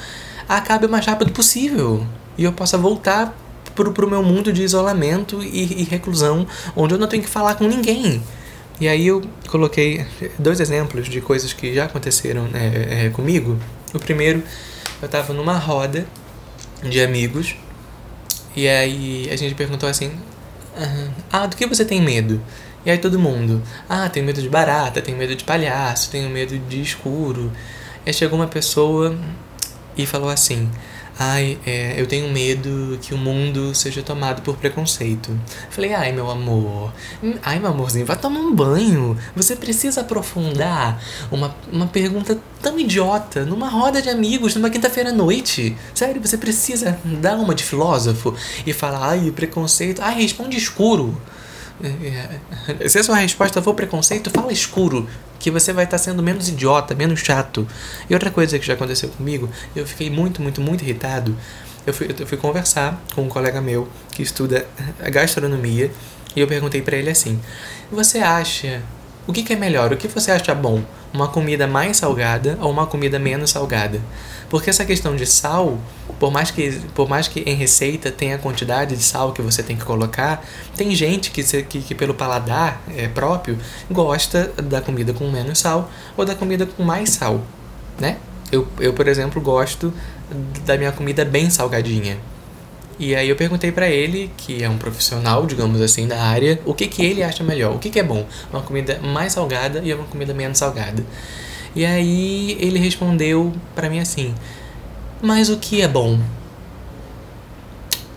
acabe 0.49 0.87
o 0.87 0.89
mais 0.89 1.05
rápido 1.05 1.33
possível 1.33 2.07
e 2.39 2.45
eu 2.45 2.53
possa 2.53 2.79
voltar 2.79 3.37
para 3.75 4.07
o 4.07 4.09
meu 4.09 4.23
mundo 4.23 4.53
de 4.53 4.63
isolamento 4.63 5.43
e, 5.43 5.83
e 5.83 5.85
reclusão, 5.85 6.47
onde 6.75 6.95
eu 6.95 6.99
não 6.99 7.07
tenho 7.07 7.23
que 7.23 7.29
falar 7.29 7.57
com 7.57 7.65
ninguém. 7.65 8.23
E 8.79 8.89
aí 8.89 9.07
eu 9.07 9.23
coloquei 9.49 10.05
dois 10.39 10.61
exemplos 10.61 11.09
de 11.09 11.21
coisas 11.21 11.53
que 11.53 11.75
já 11.75 11.87
aconteceram 11.87 12.45
né, 12.45 13.07
é, 13.07 13.11
comigo. 13.11 13.59
O 13.95 13.99
primeiro, 13.99 14.43
eu 15.01 15.07
estava 15.07 15.33
numa 15.33 15.57
roda 15.57 16.07
de 16.83 17.01
amigos 17.01 17.57
e 18.55 18.69
aí 18.69 19.29
a 19.31 19.37
gente 19.37 19.55
perguntou 19.55 19.89
assim: 19.89 20.13
Ah, 21.33 21.47
do 21.47 21.57
que 21.57 21.67
você 21.67 21.85
tem 21.85 22.03
medo? 22.03 22.43
E 22.85 22.91
aí 22.91 22.99
todo 22.99 23.19
mundo: 23.19 23.63
Ah, 23.89 24.09
tenho 24.09 24.27
medo 24.27 24.43
de 24.43 24.49
barata, 24.49 25.01
tenho 25.01 25.17
medo 25.17 25.35
de 25.35 25.45
palhaço, 25.45 26.11
tenho 26.11 26.29
medo 26.29 26.59
de 26.59 26.81
escuro. 26.81 27.51
E 28.05 28.11
aí 28.11 28.15
chegou 28.15 28.39
uma 28.39 28.47
pessoa 28.47 29.19
e 29.97 30.05
falou 30.07 30.29
assim: 30.29 30.71
Ai, 31.19 31.59
é, 31.65 31.99
eu 31.99 32.07
tenho 32.07 32.31
medo 32.31 32.99
que 33.01 33.15
o 33.15 33.19
mundo 33.19 33.75
seja 33.75 34.03
tomado 34.03 34.43
por 34.43 34.57
preconceito. 34.57 35.39
Falei, 35.71 35.95
ai, 35.95 36.13
meu 36.13 36.31
amor. 36.31 36.93
Ai, 37.43 37.59
meu 37.59 37.71
amorzinho, 37.71 38.05
vai 38.05 38.19
tomar 38.19 38.41
um 38.41 38.55
banho. 38.55 39.17
Você 39.35 39.57
precisa 39.57 40.03
aprofundar 40.03 41.03
uma, 41.31 41.57
uma 41.73 41.87
pergunta 41.87 42.39
tão 42.61 42.79
idiota 42.79 43.47
numa 43.47 43.69
roda 43.69 44.03
de 44.03 44.11
amigos 44.11 44.55
numa 44.55 44.69
quinta-feira 44.69 45.09
à 45.09 45.13
noite. 45.13 45.75
Sério, 45.95 46.21
você 46.21 46.37
precisa 46.37 46.99
dar 47.05 47.37
uma 47.37 47.55
de 47.55 47.65
filósofo 47.65 48.35
e 48.67 48.73
falar, 48.75 49.09
ai, 49.09 49.31
preconceito. 49.31 50.03
Ai, 50.03 50.21
responde 50.21 50.59
escuro. 50.59 51.19
Se 52.89 52.99
a 52.99 53.05
sua 53.05 53.17
resposta 53.17 53.61
for 53.61 53.75
preconceito, 53.75 54.31
fala 54.31 54.53
escuro, 54.53 55.09
que 55.39 55.51
você 55.51 55.73
vai 55.73 55.85
estar 55.85 55.99
sendo 55.99 56.23
menos 56.23 56.49
idiota, 56.49 56.95
menos 56.95 57.21
chato. 57.21 57.67
E 58.09 58.15
outra 58.15 58.31
coisa 58.31 58.59
que 58.59 58.67
já 58.67 58.75
aconteceu 58.75 59.09
comigo, 59.11 59.49
eu 59.75 59.87
fiquei 59.87 60.11
muito, 60.11 60.41
muito, 60.41 60.61
muito 60.61 60.83
irritado. 60.83 61.37
Eu 61.87 61.95
fui, 61.95 62.09
eu 62.19 62.27
fui 62.27 62.39
conversar 62.39 63.01
com 63.15 63.23
um 63.23 63.29
colega 63.29 63.61
meu 63.61 63.89
que 64.11 64.23
estuda 64.23 64.67
gastronomia 65.11 65.91
e 66.35 66.41
eu 66.41 66.47
perguntei 66.47 66.83
para 66.83 66.97
ele 66.97 67.11
assim: 67.11 67.41
Você 67.93 68.19
acha 68.19 68.83
o 69.27 69.33
que, 69.33 69.43
que, 69.43 69.53
é 69.53 69.57
melhor? 69.57 69.93
O 69.93 69.97
que 69.97 70.07
você 70.07 70.31
acha 70.31 70.55
bom? 70.55 70.83
Uma 71.13 71.29
comida 71.29 71.67
mais 71.67 71.97
salgada 71.97 72.57
ou 72.61 72.71
uma 72.71 72.87
comida 72.87 73.19
menos 73.19 73.51
salgada? 73.51 74.01
Porque 74.49 74.71
essa 74.71 74.85
questão 74.85 75.17
de 75.17 75.27
sal, 75.27 75.79
por 76.21 76.31
mais 76.31 76.53
que, 76.53 76.81
por 76.95 77.09
mais 77.09 77.27
que 77.27 77.41
em 77.41 77.55
receita 77.55 78.11
tenha 78.13 78.37
a 78.37 78.39
quantidade 78.39 78.95
de 78.95 79.03
sal 79.03 79.33
que 79.33 79.43
você 79.43 79.63
tem 79.63 79.77
que 79.77 79.85
colocar, 79.85 80.45
tem 80.77 80.95
gente 80.95 81.33
que, 81.33 81.43
que, 81.65 81.81
que 81.81 81.95
pelo 81.95 82.15
paladar 82.15 82.81
é, 82.97 83.09
próprio 83.09 83.59
gosta 83.91 84.53
da 84.63 84.81
comida 84.81 85.13
com 85.13 85.29
menos 85.29 85.59
sal 85.59 85.91
ou 86.17 86.25
da 86.25 86.35
comida 86.35 86.65
com 86.65 86.85
mais 86.85 87.11
sal, 87.11 87.43
né? 87.99 88.19
Eu, 88.53 88.69
eu 88.79 88.93
por 88.93 89.09
exemplo, 89.09 89.41
gosto 89.41 89.93
da 90.65 90.79
minha 90.79 90.93
comida 90.93 91.25
bem 91.25 91.51
salgadinha. 91.51 92.19
E 92.99 93.15
aí 93.15 93.29
eu 93.29 93.37
perguntei 93.37 93.71
para 93.71 93.89
ele, 93.89 94.31
que 94.39 94.63
é 94.63 94.71
um 94.71 94.79
profissional, 94.79 95.45
digamos 95.45 95.81
assim, 95.83 96.09
da 96.09 96.23
área, 96.23 96.59
o 96.65 96.73
que 96.73 96.87
que 96.87 97.05
ele 97.05 97.23
acha 97.23 97.45
melhor, 97.45 97.75
o 97.75 97.79
que 97.79 97.91
que 97.91 98.01
é 98.01 98.03
bom, 98.03 98.27
uma 98.51 98.63
comida 98.63 98.99
mais 99.03 99.35
salgada 99.35 99.83
e 99.85 99.93
uma 99.93 100.05
comida 100.05 100.33
menos 100.33 100.59
salgada. 100.59 101.05
E 101.75 101.85
aí 101.85 102.57
ele 102.59 102.79
respondeu 102.79 103.53
para 103.75 103.91
mim 103.91 104.01
assim: 104.01 104.35
"Mas 105.21 105.51
o 105.51 105.59
que 105.59 105.83
é 105.83 105.89
bom?" 105.89 106.19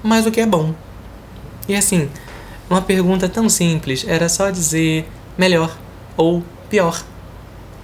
Mas 0.02 0.26
o 0.26 0.32
que 0.32 0.40
é 0.40 0.46
bom? 0.46 0.74
E 1.68 1.76
assim, 1.76 2.10
uma 2.70 2.82
pergunta 2.82 3.28
tão 3.28 3.50
simples, 3.50 4.06
era 4.08 4.30
só 4.30 4.50
dizer 4.50 5.06
melhor 5.38 5.78
ou 6.16 6.42
pior. 6.70 7.04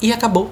E 0.01 0.13
acabou 0.13 0.49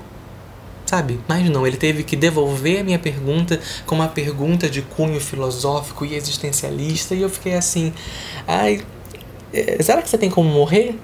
sabe? 0.93 1.19
Mas 1.27 1.49
não, 1.49 1.65
ele 1.65 1.77
teve 1.77 2.03
que 2.03 2.15
devolver 2.15 2.81
a 2.81 2.83
minha 2.83 2.99
pergunta 2.99 3.59
com 3.87 3.95
uma 3.95 4.07
pergunta 4.07 4.69
de 4.69 4.83
cunho 4.83 5.19
filosófico 5.19 6.05
e 6.05 6.15
existencialista, 6.15 7.15
e 7.15 7.23
eu 7.23 7.29
fiquei 7.29 7.55
assim, 7.55 7.91
ai, 8.47 8.81
é, 9.51 9.81
será 9.81 10.03
que 10.03 10.09
você 10.09 10.19
tem 10.19 10.29
como 10.29 10.47
morrer? 10.49 10.95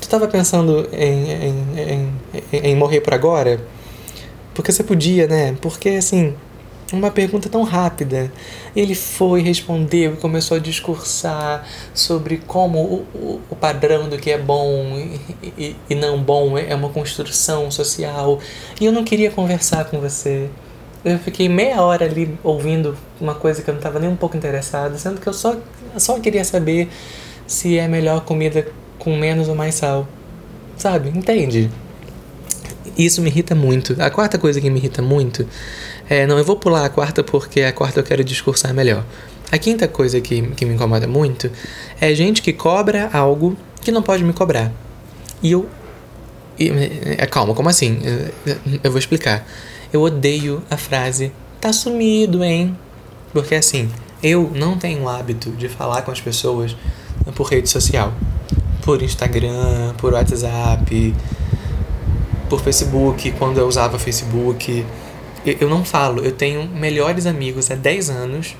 Tu 0.00 0.02
estava 0.02 0.26
pensando 0.26 0.88
em, 0.92 1.30
em, 1.30 2.08
em, 2.52 2.58
em 2.58 2.76
morrer 2.76 3.00
por 3.00 3.14
agora? 3.14 3.64
Porque 4.52 4.72
você 4.72 4.82
podia, 4.82 5.28
né? 5.28 5.56
Porque 5.60 5.90
assim, 5.90 6.34
uma 6.92 7.10
pergunta 7.10 7.48
tão 7.48 7.62
rápida. 7.62 8.30
Ele 8.74 8.94
foi, 8.94 9.42
respondeu 9.42 10.14
e 10.14 10.16
começou 10.16 10.56
a 10.56 10.60
discursar 10.60 11.66
sobre 11.94 12.38
como 12.38 12.78
o, 12.78 13.06
o, 13.14 13.40
o 13.50 13.56
padrão 13.56 14.08
do 14.08 14.18
que 14.18 14.30
é 14.30 14.38
bom 14.38 14.98
e, 14.98 15.20
e, 15.56 15.76
e, 15.90 15.94
não 15.94 16.22
bom 16.22 16.56
é 16.58 16.74
uma 16.74 16.88
construção 16.90 17.70
social. 17.70 18.38
E 18.80 18.84
eu 18.84 18.92
não 18.92 19.04
queria 19.04 19.30
conversar 19.30 19.84
com 19.86 20.00
você. 20.00 20.48
Eu 21.04 21.18
fiquei 21.18 21.48
meia 21.48 21.82
hora 21.82 22.04
ali 22.04 22.38
ouvindo 22.44 22.96
uma 23.20 23.34
coisa 23.34 23.62
que 23.62 23.68
eu 23.68 23.74
não 23.74 23.80
estava 23.80 23.98
nem 23.98 24.08
um 24.08 24.16
pouco 24.16 24.36
interessado, 24.36 24.96
sendo 24.98 25.20
que 25.20 25.26
eu 25.26 25.32
só, 25.32 25.56
só 25.96 26.18
queria 26.20 26.44
saber 26.44 26.88
se 27.46 27.76
é 27.76 27.88
melhor 27.88 28.20
comida 28.20 28.68
com 28.98 29.16
menos 29.16 29.48
ou 29.48 29.54
mais 29.54 29.74
sal. 29.74 30.06
Sabe? 30.76 31.10
Entende? 31.10 31.70
Isso 32.96 33.20
me 33.22 33.30
irrita 33.30 33.54
muito. 33.54 33.96
A 34.00 34.10
quarta 34.10 34.38
coisa 34.38 34.60
que 34.60 34.68
me 34.68 34.78
irrita 34.78 35.00
muito 35.00 35.46
é, 36.08 36.26
não, 36.26 36.36
eu 36.36 36.44
vou 36.44 36.56
pular 36.56 36.84
a 36.84 36.88
quarta 36.88 37.22
porque 37.22 37.62
a 37.62 37.72
quarta 37.72 38.00
eu 38.00 38.04
quero 38.04 38.22
discursar 38.22 38.74
melhor. 38.74 39.04
A 39.50 39.58
quinta 39.58 39.86
coisa 39.86 40.20
que, 40.20 40.42
que 40.42 40.64
me 40.64 40.74
incomoda 40.74 41.06
muito 41.06 41.50
é 42.00 42.14
gente 42.14 42.42
que 42.42 42.52
cobra 42.52 43.10
algo 43.12 43.56
que 43.80 43.90
não 43.90 44.02
pode 44.02 44.24
me 44.24 44.32
cobrar. 44.32 44.72
E 45.42 45.52
eu. 45.52 45.68
E, 46.58 46.70
é, 47.18 47.26
calma, 47.26 47.54
como 47.54 47.68
assim? 47.68 47.98
Eu 48.82 48.90
vou 48.90 48.98
explicar. 48.98 49.46
Eu 49.92 50.02
odeio 50.02 50.62
a 50.70 50.76
frase 50.76 51.32
tá 51.60 51.72
sumido, 51.72 52.42
hein? 52.42 52.76
Porque 53.32 53.54
assim, 53.54 53.88
eu 54.22 54.50
não 54.54 54.76
tenho 54.76 55.02
o 55.02 55.08
hábito 55.08 55.50
de 55.52 55.68
falar 55.68 56.02
com 56.02 56.10
as 56.10 56.20
pessoas 56.20 56.76
por 57.34 57.44
rede 57.44 57.68
social. 57.70 58.12
Por 58.82 59.00
Instagram, 59.00 59.94
por 59.98 60.12
WhatsApp, 60.12 61.14
por 62.52 62.60
Facebook, 62.60 63.32
quando 63.38 63.56
eu 63.56 63.66
usava 63.66 63.98
Facebook 63.98 64.84
eu 65.44 65.70
não 65.70 65.84
falo, 65.84 66.22
eu 66.22 66.32
tenho 66.32 66.68
melhores 66.68 67.26
amigos 67.26 67.70
há 67.70 67.74
10 67.74 68.10
anos 68.10 68.54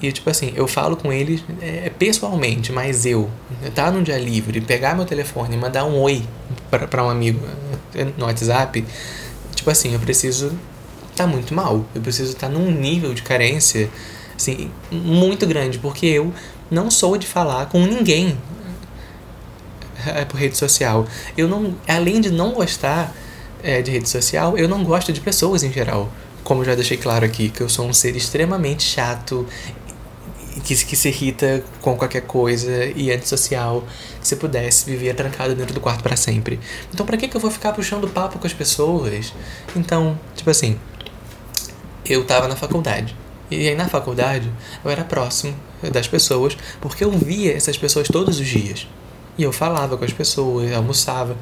e, 0.00 0.12
tipo 0.12 0.28
assim, 0.28 0.52
eu 0.54 0.68
falo 0.68 0.94
com 0.94 1.10
eles 1.10 1.42
é, 1.60 1.90
pessoalmente, 1.90 2.70
mas 2.70 3.06
eu, 3.06 3.30
tá 3.74 3.90
num 3.90 4.02
dia 4.02 4.18
livre, 4.18 4.60
pegar 4.60 4.94
meu 4.94 5.06
telefone 5.06 5.56
mandar 5.56 5.86
um 5.86 5.98
oi 5.98 6.22
para 6.70 7.02
um 7.02 7.08
amigo 7.08 7.40
é, 7.94 8.04
no 8.16 8.26
WhatsApp, 8.26 8.84
tipo 9.56 9.70
assim, 9.70 9.94
eu 9.94 9.98
preciso 9.98 10.52
tá 11.16 11.26
muito 11.26 11.54
mal. 11.54 11.84
Eu 11.94 12.02
preciso 12.02 12.32
estar 12.32 12.46
tá 12.46 12.52
num 12.52 12.70
nível 12.70 13.14
de 13.14 13.22
carência, 13.22 13.90
assim, 14.36 14.70
muito 14.92 15.46
grande, 15.46 15.78
porque 15.78 16.06
eu 16.06 16.32
não 16.70 16.90
sou 16.90 17.16
de 17.16 17.26
falar 17.26 17.66
com 17.66 17.80
ninguém 17.84 18.38
é, 20.06 20.24
por 20.24 20.38
rede 20.38 20.56
social. 20.56 21.06
Eu 21.36 21.48
não, 21.48 21.74
além 21.88 22.20
de 22.20 22.30
não 22.30 22.52
gostar 22.52 23.12
é, 23.62 23.82
de 23.82 23.90
rede 23.90 24.08
social, 24.08 24.56
eu 24.56 24.68
não 24.68 24.84
gosto 24.84 25.12
de 25.12 25.20
pessoas 25.20 25.62
em 25.62 25.72
geral. 25.72 26.10
Como 26.44 26.64
já 26.64 26.74
deixei 26.74 26.96
claro 26.96 27.24
aqui, 27.24 27.50
que 27.50 27.60
eu 27.60 27.68
sou 27.68 27.86
um 27.86 27.92
ser 27.92 28.16
extremamente 28.16 28.82
chato, 28.82 29.46
que, 30.64 30.74
que 30.84 30.96
se 30.96 31.08
irrita 31.08 31.62
com 31.80 31.96
qualquer 31.96 32.22
coisa 32.22 32.86
e 32.96 33.12
antissocial. 33.12 33.84
Se 34.20 34.36
pudesse, 34.36 34.84
vivia 34.84 35.14
trancado 35.14 35.54
dentro 35.54 35.74
do 35.74 35.80
quarto 35.80 36.02
para 36.02 36.16
sempre. 36.16 36.58
Então, 36.92 37.06
para 37.06 37.16
que, 37.16 37.28
que 37.28 37.36
eu 37.36 37.40
vou 37.40 37.50
ficar 37.50 37.72
puxando 37.72 38.08
papo 38.08 38.38
com 38.38 38.46
as 38.46 38.52
pessoas? 38.52 39.32
Então, 39.76 40.18
tipo 40.34 40.50
assim, 40.50 40.78
eu 42.04 42.24
tava 42.24 42.48
na 42.48 42.56
faculdade. 42.56 43.16
E 43.50 43.68
aí 43.68 43.74
na 43.74 43.88
faculdade 43.88 44.50
eu 44.84 44.90
era 44.90 45.02
próximo 45.02 45.54
das 45.92 46.06
pessoas, 46.06 46.56
porque 46.80 47.04
eu 47.04 47.10
via 47.10 47.56
essas 47.56 47.76
pessoas 47.76 48.06
todos 48.06 48.38
os 48.38 48.46
dias. 48.46 48.86
E 49.40 49.42
eu 49.42 49.52
falava 49.52 49.96
com 49.96 50.04
as 50.04 50.12
pessoas, 50.12 50.70
almoçava 50.70 51.34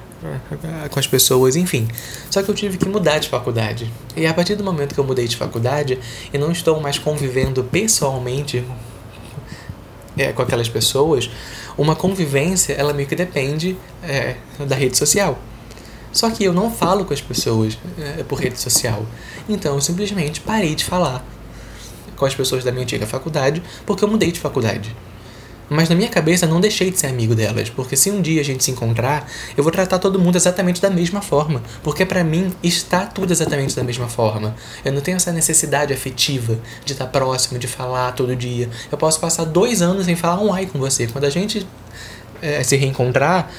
com 0.88 1.00
as 1.00 1.06
pessoas, 1.08 1.56
enfim. 1.56 1.88
Só 2.30 2.40
que 2.44 2.48
eu 2.48 2.54
tive 2.54 2.78
que 2.78 2.88
mudar 2.88 3.18
de 3.18 3.28
faculdade. 3.28 3.92
E 4.16 4.24
a 4.24 4.32
partir 4.32 4.54
do 4.54 4.62
momento 4.62 4.94
que 4.94 5.00
eu 5.00 5.04
mudei 5.04 5.26
de 5.26 5.36
faculdade 5.36 5.98
e 6.32 6.38
não 6.38 6.52
estou 6.52 6.80
mais 6.80 6.96
convivendo 6.96 7.64
pessoalmente 7.64 8.64
é, 10.16 10.30
com 10.32 10.40
aquelas 10.40 10.68
pessoas, 10.68 11.28
uma 11.76 11.96
convivência, 11.96 12.72
ela 12.74 12.92
meio 12.92 13.08
que 13.08 13.16
depende 13.16 13.76
é, 14.04 14.36
da 14.60 14.76
rede 14.76 14.96
social. 14.96 15.36
Só 16.12 16.30
que 16.30 16.44
eu 16.44 16.52
não 16.52 16.70
falo 16.70 17.04
com 17.04 17.12
as 17.12 17.20
pessoas 17.20 17.76
é, 17.98 18.22
por 18.22 18.38
rede 18.38 18.60
social. 18.60 19.04
Então 19.48 19.74
eu 19.74 19.80
simplesmente 19.80 20.40
parei 20.40 20.76
de 20.76 20.84
falar 20.84 21.26
com 22.14 22.24
as 22.24 22.32
pessoas 22.32 22.62
da 22.62 22.70
minha 22.70 22.84
antiga 22.84 23.08
faculdade 23.08 23.60
porque 23.84 24.04
eu 24.04 24.08
mudei 24.08 24.30
de 24.30 24.38
faculdade. 24.38 24.94
Mas 25.70 25.88
na 25.88 25.94
minha 25.94 26.08
cabeça 26.08 26.46
não 26.46 26.60
deixei 26.60 26.90
de 26.90 26.98
ser 26.98 27.08
amigo 27.08 27.34
delas, 27.34 27.68
porque 27.68 27.96
se 27.96 28.10
um 28.10 28.22
dia 28.22 28.40
a 28.40 28.44
gente 28.44 28.64
se 28.64 28.70
encontrar, 28.70 29.28
eu 29.56 29.62
vou 29.62 29.70
tratar 29.70 29.98
todo 29.98 30.18
mundo 30.18 30.36
exatamente 30.36 30.80
da 30.80 30.88
mesma 30.88 31.20
forma, 31.20 31.62
porque 31.82 32.06
para 32.06 32.24
mim 32.24 32.52
está 32.62 33.04
tudo 33.04 33.32
exatamente 33.32 33.76
da 33.76 33.84
mesma 33.84 34.08
forma. 34.08 34.54
Eu 34.84 34.92
não 34.92 35.00
tenho 35.00 35.16
essa 35.16 35.32
necessidade 35.32 35.92
afetiva 35.92 36.58
de 36.84 36.92
estar 36.92 37.06
próximo, 37.06 37.58
de 37.58 37.66
falar 37.66 38.12
todo 38.12 38.34
dia. 38.34 38.68
Eu 38.90 38.96
posso 38.96 39.20
passar 39.20 39.44
dois 39.44 39.82
anos 39.82 40.06
sem 40.06 40.16
falar 40.16 40.42
um 40.42 40.52
ai 40.52 40.66
com 40.66 40.78
você. 40.78 41.06
Quando 41.06 41.24
a 41.24 41.30
gente 41.30 41.66
é, 42.40 42.62
se 42.62 42.76
reencontrar, 42.76 43.50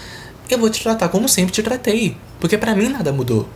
eu 0.49 0.57
vou 0.57 0.69
te 0.69 0.81
tratar 0.81 1.09
como 1.09 1.29
sempre 1.29 1.53
te 1.53 1.61
tratei, 1.61 2.17
porque 2.39 2.57
para 2.57 2.73
mim 2.75 2.89
nada 2.89 3.13
mudou, 3.13 3.47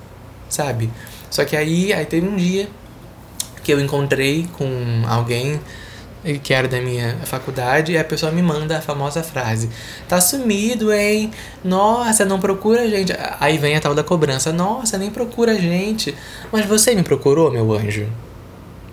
sabe? 0.48 0.92
Só 1.30 1.44
que 1.44 1.58
aí, 1.58 1.92
aí 1.92 2.06
teve 2.06 2.28
um 2.28 2.36
dia 2.36 2.70
que 3.64 3.74
eu 3.74 3.80
encontrei 3.80 4.48
com 4.58 4.68
alguém 5.08 5.60
que 6.42 6.54
era 6.54 6.68
da 6.68 6.80
minha 6.80 7.18
faculdade, 7.26 7.92
e 7.92 7.98
a 7.98 8.04
pessoa 8.04 8.32
me 8.32 8.42
manda 8.42 8.78
a 8.78 8.82
famosa 8.82 9.22
frase: 9.22 9.70
Tá 10.08 10.22
sumido, 10.22 10.94
hein? 10.94 11.32
Nossa, 11.64 12.24
não 12.24 12.40
procura 12.40 12.82
a 12.82 12.88
gente. 12.88 13.14
Aí 13.40 13.58
vem 13.58 13.76
a 13.76 13.82
tal 13.82 13.94
da 13.94 14.04
cobrança: 14.04 14.54
Nossa, 14.54 14.98
nem 14.98 15.10
procura 15.10 15.52
a 15.52 15.60
gente. 15.60 16.16
Mas 16.52 16.66
você 16.66 16.96
me 16.96 17.04
procurou, 17.04 17.52
meu 17.52 17.72
anjo? 17.74 18.08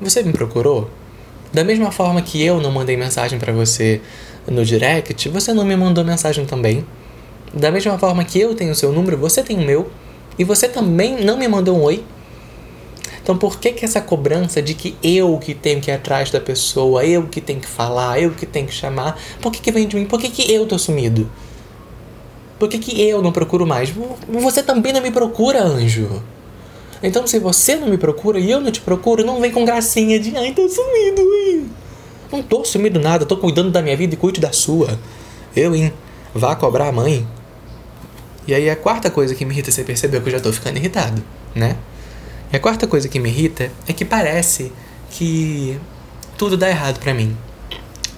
Você 0.00 0.22
me 0.22 0.32
procurou? 0.32 0.90
Da 1.52 1.64
mesma 1.64 1.90
forma 1.90 2.22
que 2.22 2.42
eu 2.42 2.60
não 2.60 2.70
mandei 2.70 2.96
mensagem 2.96 3.38
para 3.38 3.52
você 3.52 4.00
no 4.46 4.64
direct, 4.64 5.28
você 5.28 5.52
não 5.52 5.64
me 5.64 5.76
mandou 5.76 6.04
mensagem 6.04 6.46
também. 6.46 6.84
Da 7.52 7.70
mesma 7.70 7.98
forma 7.98 8.24
que 8.24 8.40
eu 8.40 8.54
tenho 8.54 8.72
o 8.72 8.74
seu 8.74 8.92
número, 8.92 9.16
você 9.16 9.42
tem 9.42 9.56
o 9.56 9.62
meu. 9.62 9.90
E 10.38 10.44
você 10.44 10.68
também 10.68 11.24
não 11.24 11.36
me 11.36 11.46
mandou 11.48 11.76
um 11.76 11.82
oi. 11.82 12.04
Então 13.22 13.36
por 13.36 13.58
que 13.58 13.72
que 13.72 13.84
essa 13.84 14.00
cobrança 14.00 14.62
de 14.62 14.74
que 14.74 14.96
eu 15.02 15.38
que 15.38 15.54
tenho 15.54 15.80
que 15.80 15.90
ir 15.90 15.94
atrás 15.94 16.30
da 16.30 16.40
pessoa, 16.40 17.04
eu 17.04 17.26
que 17.28 17.40
tenho 17.40 17.60
que 17.60 17.66
falar, 17.66 18.20
eu 18.20 18.30
que 18.32 18.46
tenho 18.46 18.66
que 18.66 18.74
chamar, 18.74 19.18
por 19.40 19.52
que 19.52 19.60
que 19.60 19.70
vem 19.70 19.86
de 19.86 19.96
mim? 19.96 20.06
Por 20.06 20.20
que 20.20 20.28
que 20.28 20.52
eu 20.52 20.66
tô 20.66 20.78
sumido? 20.78 21.30
Por 22.58 22.68
que 22.68 22.78
que 22.78 23.00
eu 23.00 23.22
não 23.22 23.32
procuro 23.32 23.66
mais? 23.66 23.90
Você 24.28 24.62
também 24.62 24.92
não 24.92 25.00
me 25.00 25.10
procura, 25.10 25.62
anjo. 25.62 26.22
Então 27.02 27.26
se 27.26 27.38
você 27.38 27.76
não 27.76 27.88
me 27.88 27.96
procura 27.96 28.38
e 28.38 28.50
eu 28.50 28.60
não 28.60 28.70
te 28.70 28.80
procuro, 28.80 29.24
não 29.24 29.40
vem 29.40 29.50
com 29.50 29.64
gracinha 29.64 30.18
de 30.18 30.36
ai, 30.36 30.52
tô 30.52 30.68
sumido, 30.68 31.20
hein? 31.20 31.70
Não 32.30 32.42
tô 32.42 32.64
sumido 32.64 33.00
nada, 33.00 33.26
tô 33.26 33.36
cuidando 33.36 33.70
da 33.70 33.82
minha 33.82 33.96
vida 33.96 34.14
e 34.14 34.16
cuido 34.16 34.40
da 34.40 34.52
sua. 34.52 34.98
Eu, 35.56 35.74
hein? 35.74 35.92
vá 36.34 36.54
cobrar 36.54 36.88
a 36.88 36.92
mãe. 36.92 37.26
E 38.46 38.54
aí 38.54 38.70
a 38.70 38.76
quarta 38.76 39.10
coisa 39.10 39.34
que 39.34 39.44
me 39.44 39.52
irrita, 39.52 39.70
você 39.70 39.84
percebeu 39.84 40.20
que 40.20 40.28
eu 40.28 40.32
já 40.32 40.40
tô 40.40 40.52
ficando 40.52 40.76
irritado, 40.76 41.22
né? 41.54 41.76
E 42.52 42.56
a 42.56 42.60
quarta 42.60 42.86
coisa 42.86 43.08
que 43.08 43.20
me 43.20 43.28
irrita 43.28 43.70
é 43.86 43.92
que 43.92 44.04
parece 44.04 44.72
que 45.10 45.78
tudo 46.36 46.56
dá 46.56 46.68
errado 46.68 46.98
para 46.98 47.14
mim. 47.14 47.36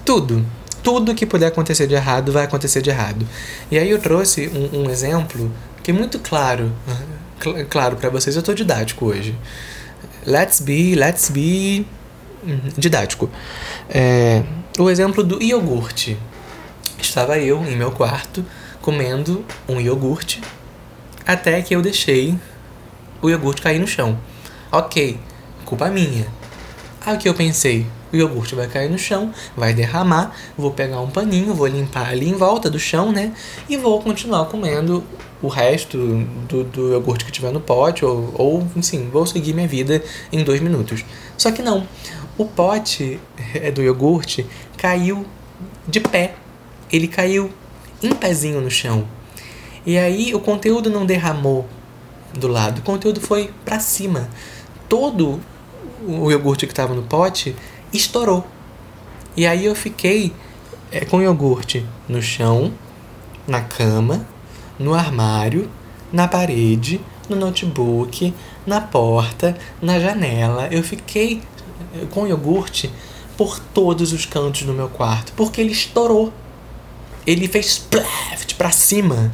Tudo. 0.04 0.44
Tudo 0.82 1.14
que 1.14 1.26
puder 1.26 1.46
acontecer 1.46 1.86
de 1.86 1.94
errado 1.94 2.32
vai 2.32 2.44
acontecer 2.44 2.82
de 2.82 2.90
errado. 2.90 3.26
E 3.70 3.78
aí 3.78 3.90
eu 3.90 3.98
trouxe 3.98 4.48
um, 4.48 4.82
um 4.82 4.90
exemplo 4.90 5.50
que 5.82 5.90
é 5.90 5.94
muito 5.94 6.18
claro, 6.18 6.72
cl 7.42 7.64
claro 7.66 7.96
para 7.96 8.08
vocês. 8.08 8.34
Eu 8.34 8.42
tô 8.42 8.54
didático 8.54 9.06
hoje. 9.06 9.36
Let's 10.26 10.60
be, 10.60 10.94
let's 10.94 11.28
be 11.28 11.86
uhum, 12.42 12.60
didático. 12.76 13.30
É, 13.88 14.42
o 14.78 14.88
exemplo 14.88 15.22
do 15.22 15.42
iogurte. 15.42 16.16
Estava 17.00 17.38
eu 17.38 17.64
em 17.64 17.76
meu 17.76 17.90
quarto 17.90 18.44
comendo 18.80 19.44
um 19.68 19.80
iogurte 19.80 20.40
até 21.26 21.60
que 21.62 21.74
eu 21.74 21.82
deixei 21.82 22.36
o 23.22 23.30
iogurte 23.30 23.62
cair 23.62 23.78
no 23.78 23.86
chão. 23.86 24.18
Ok, 24.70 25.18
culpa 25.64 25.88
minha. 25.88 26.26
Aí 27.06 27.16
o 27.16 27.18
que 27.18 27.28
eu 27.28 27.34
pensei? 27.34 27.86
O 28.12 28.16
iogurte 28.16 28.54
vai 28.54 28.66
cair 28.66 28.90
no 28.90 28.98
chão, 28.98 29.32
vai 29.56 29.72
derramar, 29.72 30.36
vou 30.58 30.70
pegar 30.70 31.00
um 31.00 31.08
paninho, 31.08 31.54
vou 31.54 31.66
limpar 31.66 32.10
ali 32.10 32.28
em 32.28 32.34
volta 32.34 32.68
do 32.68 32.78
chão, 32.78 33.10
né? 33.10 33.32
E 33.68 33.76
vou 33.76 34.02
continuar 34.02 34.44
comendo 34.46 35.02
o 35.40 35.48
resto 35.48 35.96
do, 36.48 36.64
do 36.64 36.92
iogurte 36.92 37.24
que 37.24 37.32
tiver 37.32 37.52
no 37.52 37.60
pote, 37.60 38.04
ou, 38.04 38.32
ou, 38.36 38.68
enfim, 38.76 39.08
vou 39.10 39.26
seguir 39.26 39.54
minha 39.54 39.66
vida 39.66 40.02
em 40.30 40.44
dois 40.44 40.60
minutos. 40.60 41.04
Só 41.38 41.50
que 41.50 41.62
não. 41.62 41.86
O 42.36 42.44
pote 42.44 43.18
é, 43.54 43.70
do 43.70 43.82
iogurte 43.82 44.46
caiu 44.76 45.24
de 45.88 46.00
pé. 46.00 46.34
Ele 46.90 47.08
caiu 47.08 47.50
em 48.02 48.14
pezinho 48.14 48.60
no 48.60 48.70
chão. 48.70 49.06
E 49.84 49.98
aí 49.98 50.34
o 50.34 50.40
conteúdo 50.40 50.90
não 50.90 51.04
derramou 51.04 51.66
do 52.34 52.48
lado, 52.48 52.78
o 52.78 52.82
conteúdo 52.82 53.20
foi 53.20 53.50
para 53.64 53.80
cima. 53.80 54.28
Todo 54.88 55.40
o 56.06 56.30
iogurte 56.30 56.66
que 56.66 56.72
estava 56.72 56.94
no 56.94 57.02
pote 57.02 57.54
estourou. 57.92 58.46
E 59.36 59.46
aí 59.46 59.64
eu 59.64 59.74
fiquei 59.74 60.32
é, 60.90 61.04
com 61.04 61.22
iogurte 61.22 61.86
no 62.08 62.20
chão, 62.20 62.72
na 63.46 63.60
cama, 63.60 64.26
no 64.78 64.94
armário, 64.94 65.70
na 66.12 66.28
parede, 66.28 67.00
no 67.28 67.36
notebook, 67.36 68.34
na 68.66 68.80
porta, 68.80 69.56
na 69.80 69.98
janela. 69.98 70.68
Eu 70.70 70.82
fiquei 70.82 71.40
eh, 71.94 72.06
com 72.10 72.26
iogurte 72.26 72.90
por 73.36 73.58
todos 73.58 74.12
os 74.12 74.26
cantos 74.26 74.62
do 74.62 74.74
meu 74.74 74.88
quarto, 74.88 75.32
porque 75.34 75.60
ele 75.60 75.72
estourou. 75.72 76.32
Ele 77.26 77.48
fez 77.48 77.66
splash 77.66 78.52
pra 78.58 78.70
cima, 78.70 79.32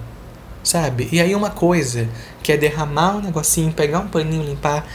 sabe? 0.68 1.08
E 1.10 1.18
aí 1.18 1.34
uma 1.34 1.48
coisa 1.48 2.06
que 2.42 2.52
é 2.52 2.56
derramar 2.56 3.16
um 3.16 3.22
negocinho, 3.22 3.72
pegar 3.72 4.00
um 4.00 4.08
paninho, 4.08 4.42
limpar 4.42 4.86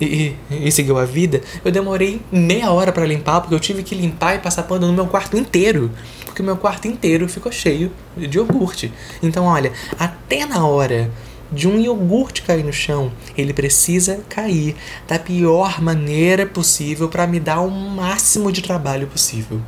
e, 0.00 0.36
e, 0.48 0.68
e 0.68 0.96
a 0.96 1.04
vida, 1.04 1.40
eu 1.64 1.72
demorei 1.72 2.22
meia 2.30 2.70
hora 2.70 2.92
para 2.92 3.04
limpar, 3.04 3.40
porque 3.40 3.52
eu 3.52 3.58
tive 3.58 3.82
que 3.82 3.96
limpar 3.96 4.36
e 4.36 4.38
passar 4.38 4.62
pano 4.62 4.86
no 4.86 4.92
meu 4.92 5.08
quarto 5.08 5.36
inteiro. 5.36 5.90
Porque 6.24 6.40
o 6.40 6.44
meu 6.44 6.56
quarto 6.56 6.86
inteiro 6.86 7.28
ficou 7.28 7.50
cheio 7.50 7.90
de 8.16 8.38
iogurte. 8.38 8.92
Então, 9.20 9.44
olha, 9.46 9.72
até 9.98 10.46
na 10.46 10.64
hora 10.64 11.10
de 11.50 11.66
um 11.66 11.80
iogurte 11.80 12.42
cair 12.42 12.62
no 12.62 12.72
chão, 12.72 13.10
ele 13.36 13.52
precisa 13.52 14.20
cair 14.28 14.76
da 15.08 15.18
pior 15.18 15.82
maneira 15.82 16.46
possível 16.46 17.08
para 17.08 17.26
me 17.26 17.40
dar 17.40 17.60
o 17.60 17.70
máximo 17.70 18.52
de 18.52 18.62
trabalho 18.62 19.08
possível. 19.08 19.60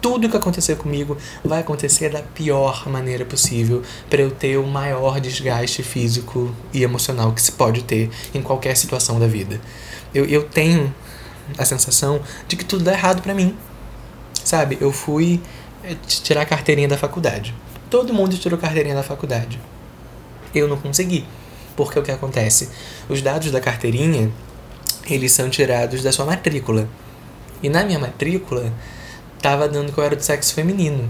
Tudo 0.00 0.28
que 0.28 0.36
acontecer 0.36 0.76
comigo 0.76 1.16
vai 1.44 1.60
acontecer 1.60 2.10
da 2.10 2.22
pior 2.22 2.88
maneira 2.88 3.24
possível 3.24 3.82
para 4.08 4.22
eu 4.22 4.30
ter 4.30 4.56
o 4.56 4.66
maior 4.66 5.20
desgaste 5.20 5.82
físico 5.82 6.54
e 6.72 6.82
emocional 6.82 7.32
que 7.32 7.42
se 7.42 7.52
pode 7.52 7.84
ter 7.84 8.10
em 8.34 8.40
qualquer 8.40 8.76
situação 8.76 9.18
da 9.18 9.26
vida. 9.26 9.60
Eu, 10.14 10.24
eu 10.24 10.42
tenho 10.44 10.92
a 11.58 11.64
sensação 11.64 12.20
de 12.48 12.56
que 12.56 12.64
tudo 12.64 12.84
dá 12.84 12.92
errado 12.92 13.22
para 13.22 13.34
mim. 13.34 13.56
Sabe? 14.42 14.78
Eu 14.80 14.90
fui 14.90 15.40
eh, 15.84 15.94
tirar 16.06 16.42
a 16.42 16.46
carteirinha 16.46 16.88
da 16.88 16.96
faculdade. 16.96 17.54
Todo 17.90 18.14
mundo 18.14 18.36
tirou 18.38 18.58
carteirinha 18.58 18.94
da 18.94 19.02
faculdade 19.02 19.60
eu 20.54 20.66
não 20.66 20.76
consegui. 20.76 21.24
Porque 21.76 21.98
o 21.98 22.02
que 22.02 22.10
acontece? 22.10 22.68
Os 23.08 23.22
dados 23.22 23.50
da 23.50 23.60
carteirinha, 23.60 24.30
eles 25.08 25.32
são 25.32 25.48
tirados 25.48 26.02
da 26.02 26.12
sua 26.12 26.26
matrícula. 26.26 26.88
E 27.62 27.68
na 27.68 27.84
minha 27.84 27.98
matrícula, 27.98 28.72
tava 29.40 29.68
dando 29.68 29.92
que 29.92 29.98
eu 29.98 30.04
era 30.04 30.16
do 30.16 30.22
sexo 30.22 30.54
feminino. 30.54 31.08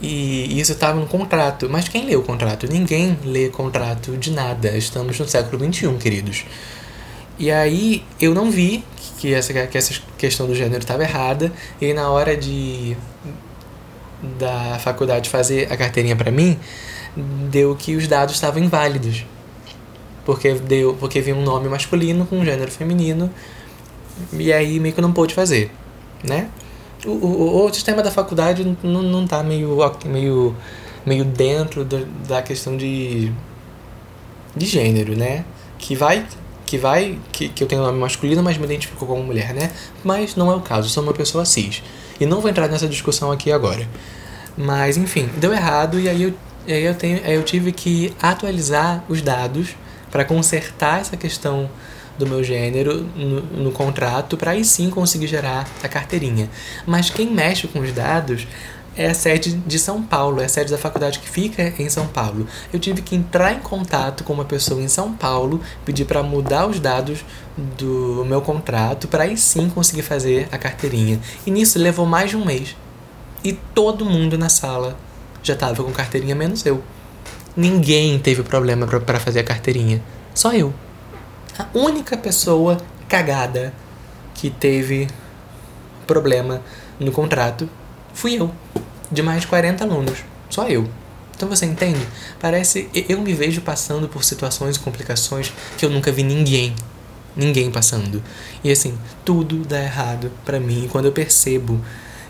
E 0.00 0.60
isso 0.60 0.72
estava 0.72 0.98
no 0.98 1.06
contrato. 1.06 1.68
Mas 1.70 1.88
quem 1.88 2.06
lê 2.06 2.16
o 2.16 2.22
contrato? 2.22 2.66
Ninguém 2.70 3.18
lê 3.24 3.48
contrato 3.48 4.16
de 4.16 4.30
nada. 4.30 4.76
Estamos 4.76 5.18
no 5.18 5.26
século 5.26 5.72
XXI, 5.72 5.96
queridos. 5.98 6.44
E 7.38 7.50
aí 7.50 8.04
eu 8.20 8.34
não 8.34 8.50
vi 8.50 8.84
que 9.18 9.32
essa, 9.32 9.52
que 9.66 9.78
essa 9.78 9.94
questão 10.18 10.46
do 10.46 10.54
gênero 10.54 10.78
estava 10.78 11.02
errada. 11.02 11.52
E 11.80 11.92
na 11.94 12.10
hora 12.10 12.36
de 12.36 12.96
da 14.38 14.78
faculdade 14.78 15.28
fazer 15.28 15.70
a 15.70 15.76
carteirinha 15.76 16.16
para 16.16 16.30
mim, 16.30 16.58
deu 17.50 17.76
que 17.76 17.94
os 17.94 18.06
dados 18.08 18.34
estavam 18.34 18.62
inválidos. 18.62 19.24
Porque 20.24 20.54
deu, 20.54 20.94
porque 20.94 21.20
vinha 21.20 21.36
um 21.36 21.42
nome 21.42 21.68
masculino 21.68 22.26
com 22.26 22.38
um 22.38 22.44
gênero 22.44 22.70
feminino 22.70 23.30
e 24.32 24.52
aí 24.52 24.78
meio 24.80 24.94
que 24.94 25.00
não 25.00 25.12
pôde 25.12 25.34
fazer, 25.34 25.70
né? 26.24 26.48
O, 27.04 27.10
o, 27.10 27.66
o 27.66 27.74
sistema 27.74 28.02
da 28.02 28.10
faculdade 28.10 28.76
não, 28.82 29.02
não 29.02 29.26
tá 29.26 29.42
meio, 29.42 29.78
meio, 30.06 30.56
meio 31.04 31.24
dentro 31.24 31.84
da 32.26 32.42
questão 32.42 32.76
de, 32.76 33.30
de 34.56 34.66
gênero, 34.66 35.16
né? 35.16 35.44
Que 35.78 35.94
vai 35.94 36.26
que 36.66 36.78
vai 36.78 37.18
que, 37.30 37.50
que 37.50 37.62
eu 37.62 37.68
tenho 37.68 37.82
nome 37.82 37.98
masculino, 37.98 38.42
mas 38.42 38.56
me 38.56 38.64
identifico 38.64 39.04
como 39.04 39.22
mulher, 39.22 39.52
né? 39.52 39.70
Mas 40.02 40.34
não 40.34 40.50
é 40.50 40.56
o 40.56 40.60
caso, 40.60 40.88
sou 40.88 41.02
uma 41.02 41.12
pessoa 41.12 41.44
cis. 41.44 41.82
E 42.18 42.24
não 42.24 42.40
vou 42.40 42.50
entrar 42.50 42.68
nessa 42.68 42.88
discussão 42.88 43.30
aqui 43.30 43.52
agora. 43.52 43.86
Mas 44.56 44.96
enfim, 44.96 45.28
deu 45.36 45.52
errado 45.52 46.00
e 46.00 46.08
aí 46.08 46.22
eu 46.22 46.34
aí 46.66 46.84
eu, 46.84 46.94
tenho, 46.94 47.18
eu 47.18 47.42
tive 47.42 47.72
que 47.72 48.14
atualizar 48.22 49.04
os 49.08 49.20
dados 49.20 49.76
para 50.10 50.24
consertar 50.24 51.00
essa 51.00 51.16
questão 51.16 51.68
do 52.18 52.26
meu 52.26 52.42
gênero 52.42 53.06
no, 53.16 53.40
no 53.64 53.72
contrato 53.72 54.36
para 54.36 54.52
aí 54.52 54.64
sim 54.64 54.90
conseguir 54.90 55.26
gerar 55.26 55.68
a 55.82 55.88
carteirinha. 55.88 56.48
Mas 56.86 57.10
quem 57.10 57.30
mexe 57.30 57.66
com 57.66 57.80
os 57.80 57.92
dados 57.92 58.46
é 58.96 59.06
a 59.06 59.14
sede 59.14 59.54
de 59.66 59.78
São 59.78 60.02
Paulo, 60.02 60.40
é 60.40 60.44
a 60.44 60.48
sede 60.48 60.70
da 60.70 60.78
faculdade 60.78 61.18
que 61.18 61.28
fica 61.28 61.74
em 61.78 61.88
São 61.88 62.06
Paulo. 62.06 62.46
Eu 62.72 62.78
tive 62.78 63.02
que 63.02 63.16
entrar 63.16 63.52
em 63.52 63.58
contato 63.58 64.22
com 64.22 64.32
uma 64.32 64.44
pessoa 64.44 64.80
em 64.80 64.88
São 64.88 65.12
Paulo, 65.12 65.60
pedir 65.84 66.04
para 66.04 66.22
mudar 66.22 66.66
os 66.66 66.78
dados 66.78 67.24
do 67.56 68.24
meu 68.26 68.40
contrato 68.40 69.08
para 69.08 69.24
aí 69.24 69.36
sim 69.36 69.68
conseguir 69.68 70.02
fazer 70.02 70.48
a 70.52 70.58
carteirinha. 70.58 71.20
E 71.44 71.50
nisso 71.50 71.78
levou 71.78 72.06
mais 72.06 72.30
de 72.30 72.36
um 72.36 72.44
mês. 72.44 72.76
E 73.42 73.52
todo 73.52 74.04
mundo 74.04 74.38
na 74.38 74.48
sala 74.48 74.96
já 75.42 75.54
tava 75.54 75.82
com 75.82 75.92
carteirinha, 75.92 76.34
menos 76.34 76.64
eu. 76.64 76.82
Ninguém 77.56 78.18
teve 78.18 78.42
problema 78.42 78.86
para 78.86 79.20
fazer 79.20 79.40
a 79.40 79.44
carteirinha. 79.44 80.02
Só 80.34 80.52
eu. 80.52 80.72
Única 81.74 82.16
pessoa 82.16 82.78
cagada 83.08 83.74
que 84.32 84.48
teve 84.48 85.08
problema 86.06 86.62
no 87.00 87.10
contrato 87.10 87.68
fui 88.12 88.38
eu. 88.38 88.48
De 89.10 89.22
mais 89.22 89.40
de 89.40 89.48
40 89.48 89.82
alunos. 89.82 90.18
Só 90.48 90.68
eu. 90.68 90.88
Então 91.34 91.48
você 91.48 91.66
entende? 91.66 92.06
Parece. 92.40 92.88
Eu 93.08 93.20
me 93.20 93.32
vejo 93.32 93.60
passando 93.60 94.08
por 94.08 94.22
situações 94.22 94.76
e 94.76 94.78
complicações 94.78 95.52
que 95.76 95.84
eu 95.84 95.90
nunca 95.90 96.12
vi 96.12 96.22
ninguém. 96.22 96.76
Ninguém 97.36 97.72
passando. 97.72 98.22
E 98.62 98.70
assim, 98.70 98.96
tudo 99.24 99.64
dá 99.64 99.82
errado 99.82 100.30
para 100.44 100.60
mim. 100.60 100.84
E 100.84 100.88
quando 100.88 101.06
eu 101.06 101.12
percebo 101.12 101.84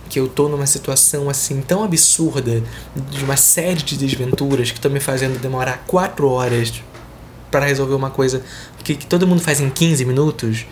que 0.09 0.19
eu 0.19 0.27
tô 0.27 0.49
numa 0.49 0.67
situação 0.67 1.29
assim 1.29 1.61
tão 1.61 1.85
absurda, 1.85 2.63
de 3.11 3.23
uma 3.23 3.37
série 3.37 3.83
de 3.83 3.97
desventuras 3.99 4.71
que 4.71 4.79
estão 4.79 4.91
me 4.91 5.01
fazendo 5.01 5.39
demorar 5.39 5.85
quatro 5.87 6.31
horas 6.31 6.83
para 7.55 7.67
resolver 7.67 7.95
uma 7.95 8.11
coisa 8.11 8.43
que, 8.83 8.97
que 8.97 9.07
todo 9.07 9.29
mundo 9.29 9.41
faz 9.41 9.61
em 9.61 9.71
15 9.71 10.05
minutos, 10.05 10.67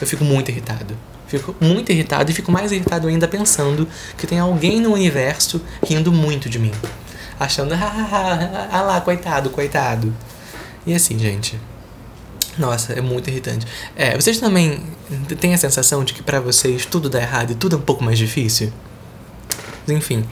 eu 0.00 0.06
fico 0.08 0.24
muito 0.24 0.50
irritado. 0.50 0.98
Fico 1.28 1.54
muito 1.60 1.92
irritado 1.92 2.28
e 2.28 2.34
fico 2.34 2.50
mais 2.50 2.72
irritado 2.72 3.06
ainda 3.06 3.28
pensando 3.28 3.86
que 4.18 4.26
tem 4.26 4.40
alguém 4.40 4.80
no 4.80 4.92
universo 4.92 5.62
rindo 5.86 6.10
muito 6.10 6.48
de 6.50 6.58
mim. 6.58 6.72
Achando, 7.38 7.74
ah, 7.74 7.78
ah, 7.80 8.08
ah, 8.12 8.68
ah 8.72 8.82
lá, 8.82 9.00
coitado, 9.00 9.50
coitado. 9.50 10.12
E 10.84 10.92
assim, 10.92 11.16
gente, 11.16 11.60
nossa, 12.58 12.92
é 12.92 13.00
muito 13.00 13.30
irritante. 13.30 13.64
É, 13.94 14.16
vocês 14.16 14.40
também 14.40 14.82
têm 15.38 15.54
a 15.54 15.58
sensação 15.58 16.02
de 16.02 16.12
que 16.12 16.24
para 16.24 16.40
vocês 16.40 16.86
tudo 16.86 17.08
dá 17.08 17.20
errado 17.20 17.52
e 17.52 17.54
tudo 17.54 17.76
é 17.76 17.78
um 17.78 17.82
pouco 17.82 18.02
mais 18.02 18.18
difícil? 18.18 18.72
Enfim, 19.86 20.24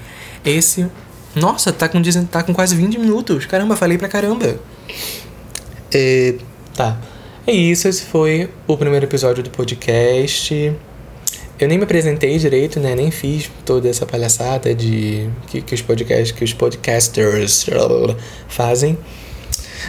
esse. 0.44 0.90
Nossa, 1.36 1.72
tá 1.72 1.88
com, 1.88 2.02
tá 2.28 2.42
com 2.42 2.52
quase 2.52 2.74
20 2.74 2.98
minutos. 2.98 3.46
Caramba, 3.46 3.76
falei 3.76 3.96
pra 3.96 4.08
caramba. 4.08 4.58
É, 5.94 6.34
tá. 6.74 6.98
É 7.46 7.52
isso, 7.52 7.86
esse 7.86 8.02
foi 8.02 8.50
o 8.66 8.76
primeiro 8.76 9.06
episódio 9.06 9.44
do 9.44 9.50
podcast. 9.50 10.72
Eu 11.60 11.68
nem 11.68 11.78
me 11.78 11.84
apresentei 11.84 12.36
direito, 12.36 12.80
né? 12.80 12.96
Nem 12.96 13.12
fiz 13.12 13.48
toda 13.64 13.88
essa 13.88 14.04
palhaçada 14.04 14.74
de 14.74 15.30
que, 15.46 15.62
que 15.62 15.74
os 15.74 15.82
podcasts, 15.82 16.32
que 16.32 16.42
os 16.42 16.52
podcasters 16.52 17.66
fazem. 18.48 18.98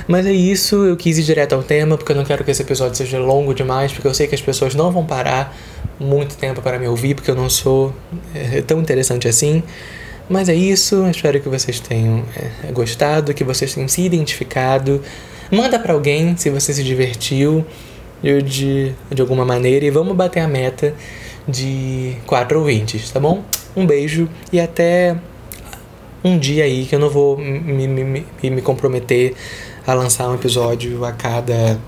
Mas 0.07 0.27
é 0.27 0.31
isso, 0.31 0.85
eu 0.85 0.95
quis 0.95 1.17
ir 1.17 1.23
direto 1.23 1.53
ao 1.53 1.63
tema, 1.63 1.97
porque 1.97 2.11
eu 2.11 2.15
não 2.15 2.25
quero 2.25 2.43
que 2.43 2.51
esse 2.51 2.61
episódio 2.61 2.95
seja 2.95 3.17
longo 3.17 3.53
demais, 3.53 3.91
porque 3.91 4.07
eu 4.07 4.13
sei 4.13 4.27
que 4.27 4.35
as 4.35 4.41
pessoas 4.41 4.75
não 4.75 4.91
vão 4.91 5.05
parar 5.05 5.57
muito 5.99 6.35
tempo 6.35 6.61
para 6.61 6.77
me 6.77 6.87
ouvir, 6.87 7.15
porque 7.15 7.31
eu 7.31 7.35
não 7.35 7.49
sou 7.49 7.95
é, 8.33 8.61
tão 8.61 8.79
interessante 8.79 9.27
assim. 9.27 9.63
Mas 10.29 10.49
é 10.49 10.55
isso, 10.55 11.07
espero 11.07 11.39
que 11.39 11.49
vocês 11.49 11.79
tenham 11.79 12.23
é, 12.35 12.71
gostado, 12.71 13.33
que 13.33 13.43
vocês 13.43 13.73
tenham 13.73 13.87
se 13.87 14.01
identificado. 14.01 15.01
Manda 15.51 15.79
para 15.79 15.93
alguém 15.93 16.35
se 16.37 16.49
você 16.49 16.73
se 16.73 16.83
divertiu 16.83 17.65
de, 18.21 18.93
de 19.11 19.21
alguma 19.21 19.45
maneira 19.45 19.85
e 19.85 19.89
vamos 19.91 20.15
bater 20.15 20.39
a 20.39 20.47
meta 20.47 20.93
de 21.47 22.15
quatro 22.25 22.59
ouvintes, 22.59 23.11
tá 23.11 23.19
bom? 23.19 23.43
Um 23.75 23.85
beijo 23.85 24.27
e 24.51 24.59
até 24.59 25.15
um 26.23 26.39
dia 26.39 26.63
aí 26.63 26.85
que 26.85 26.95
eu 26.95 26.99
não 26.99 27.09
vou 27.09 27.37
me, 27.37 27.87
me, 27.87 28.03
me, 28.03 28.25
me 28.41 28.61
comprometer 28.61 29.35
a 29.85 29.93
lançar 29.93 30.27
um 30.29 30.35
episódio 30.35 31.05
a 31.05 31.11
cada 31.11 31.79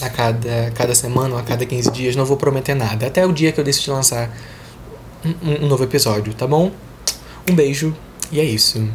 a 0.00 0.08
cada, 0.08 0.70
cada 0.74 0.94
semana 0.94 1.34
ou 1.34 1.40
a 1.40 1.42
cada 1.42 1.66
15 1.66 1.90
dias, 1.90 2.14
não 2.14 2.24
vou 2.24 2.36
prometer 2.36 2.74
nada. 2.74 3.06
Até 3.06 3.26
o 3.26 3.32
dia 3.32 3.50
que 3.50 3.58
eu 3.58 3.64
decidir 3.64 3.90
lançar 3.90 4.30
um, 5.24 5.64
um 5.64 5.66
novo 5.66 5.82
episódio, 5.82 6.32
tá 6.34 6.46
bom? 6.46 6.70
Um 7.50 7.54
beijo 7.54 7.96
e 8.30 8.38
é 8.38 8.44
isso. 8.44 8.88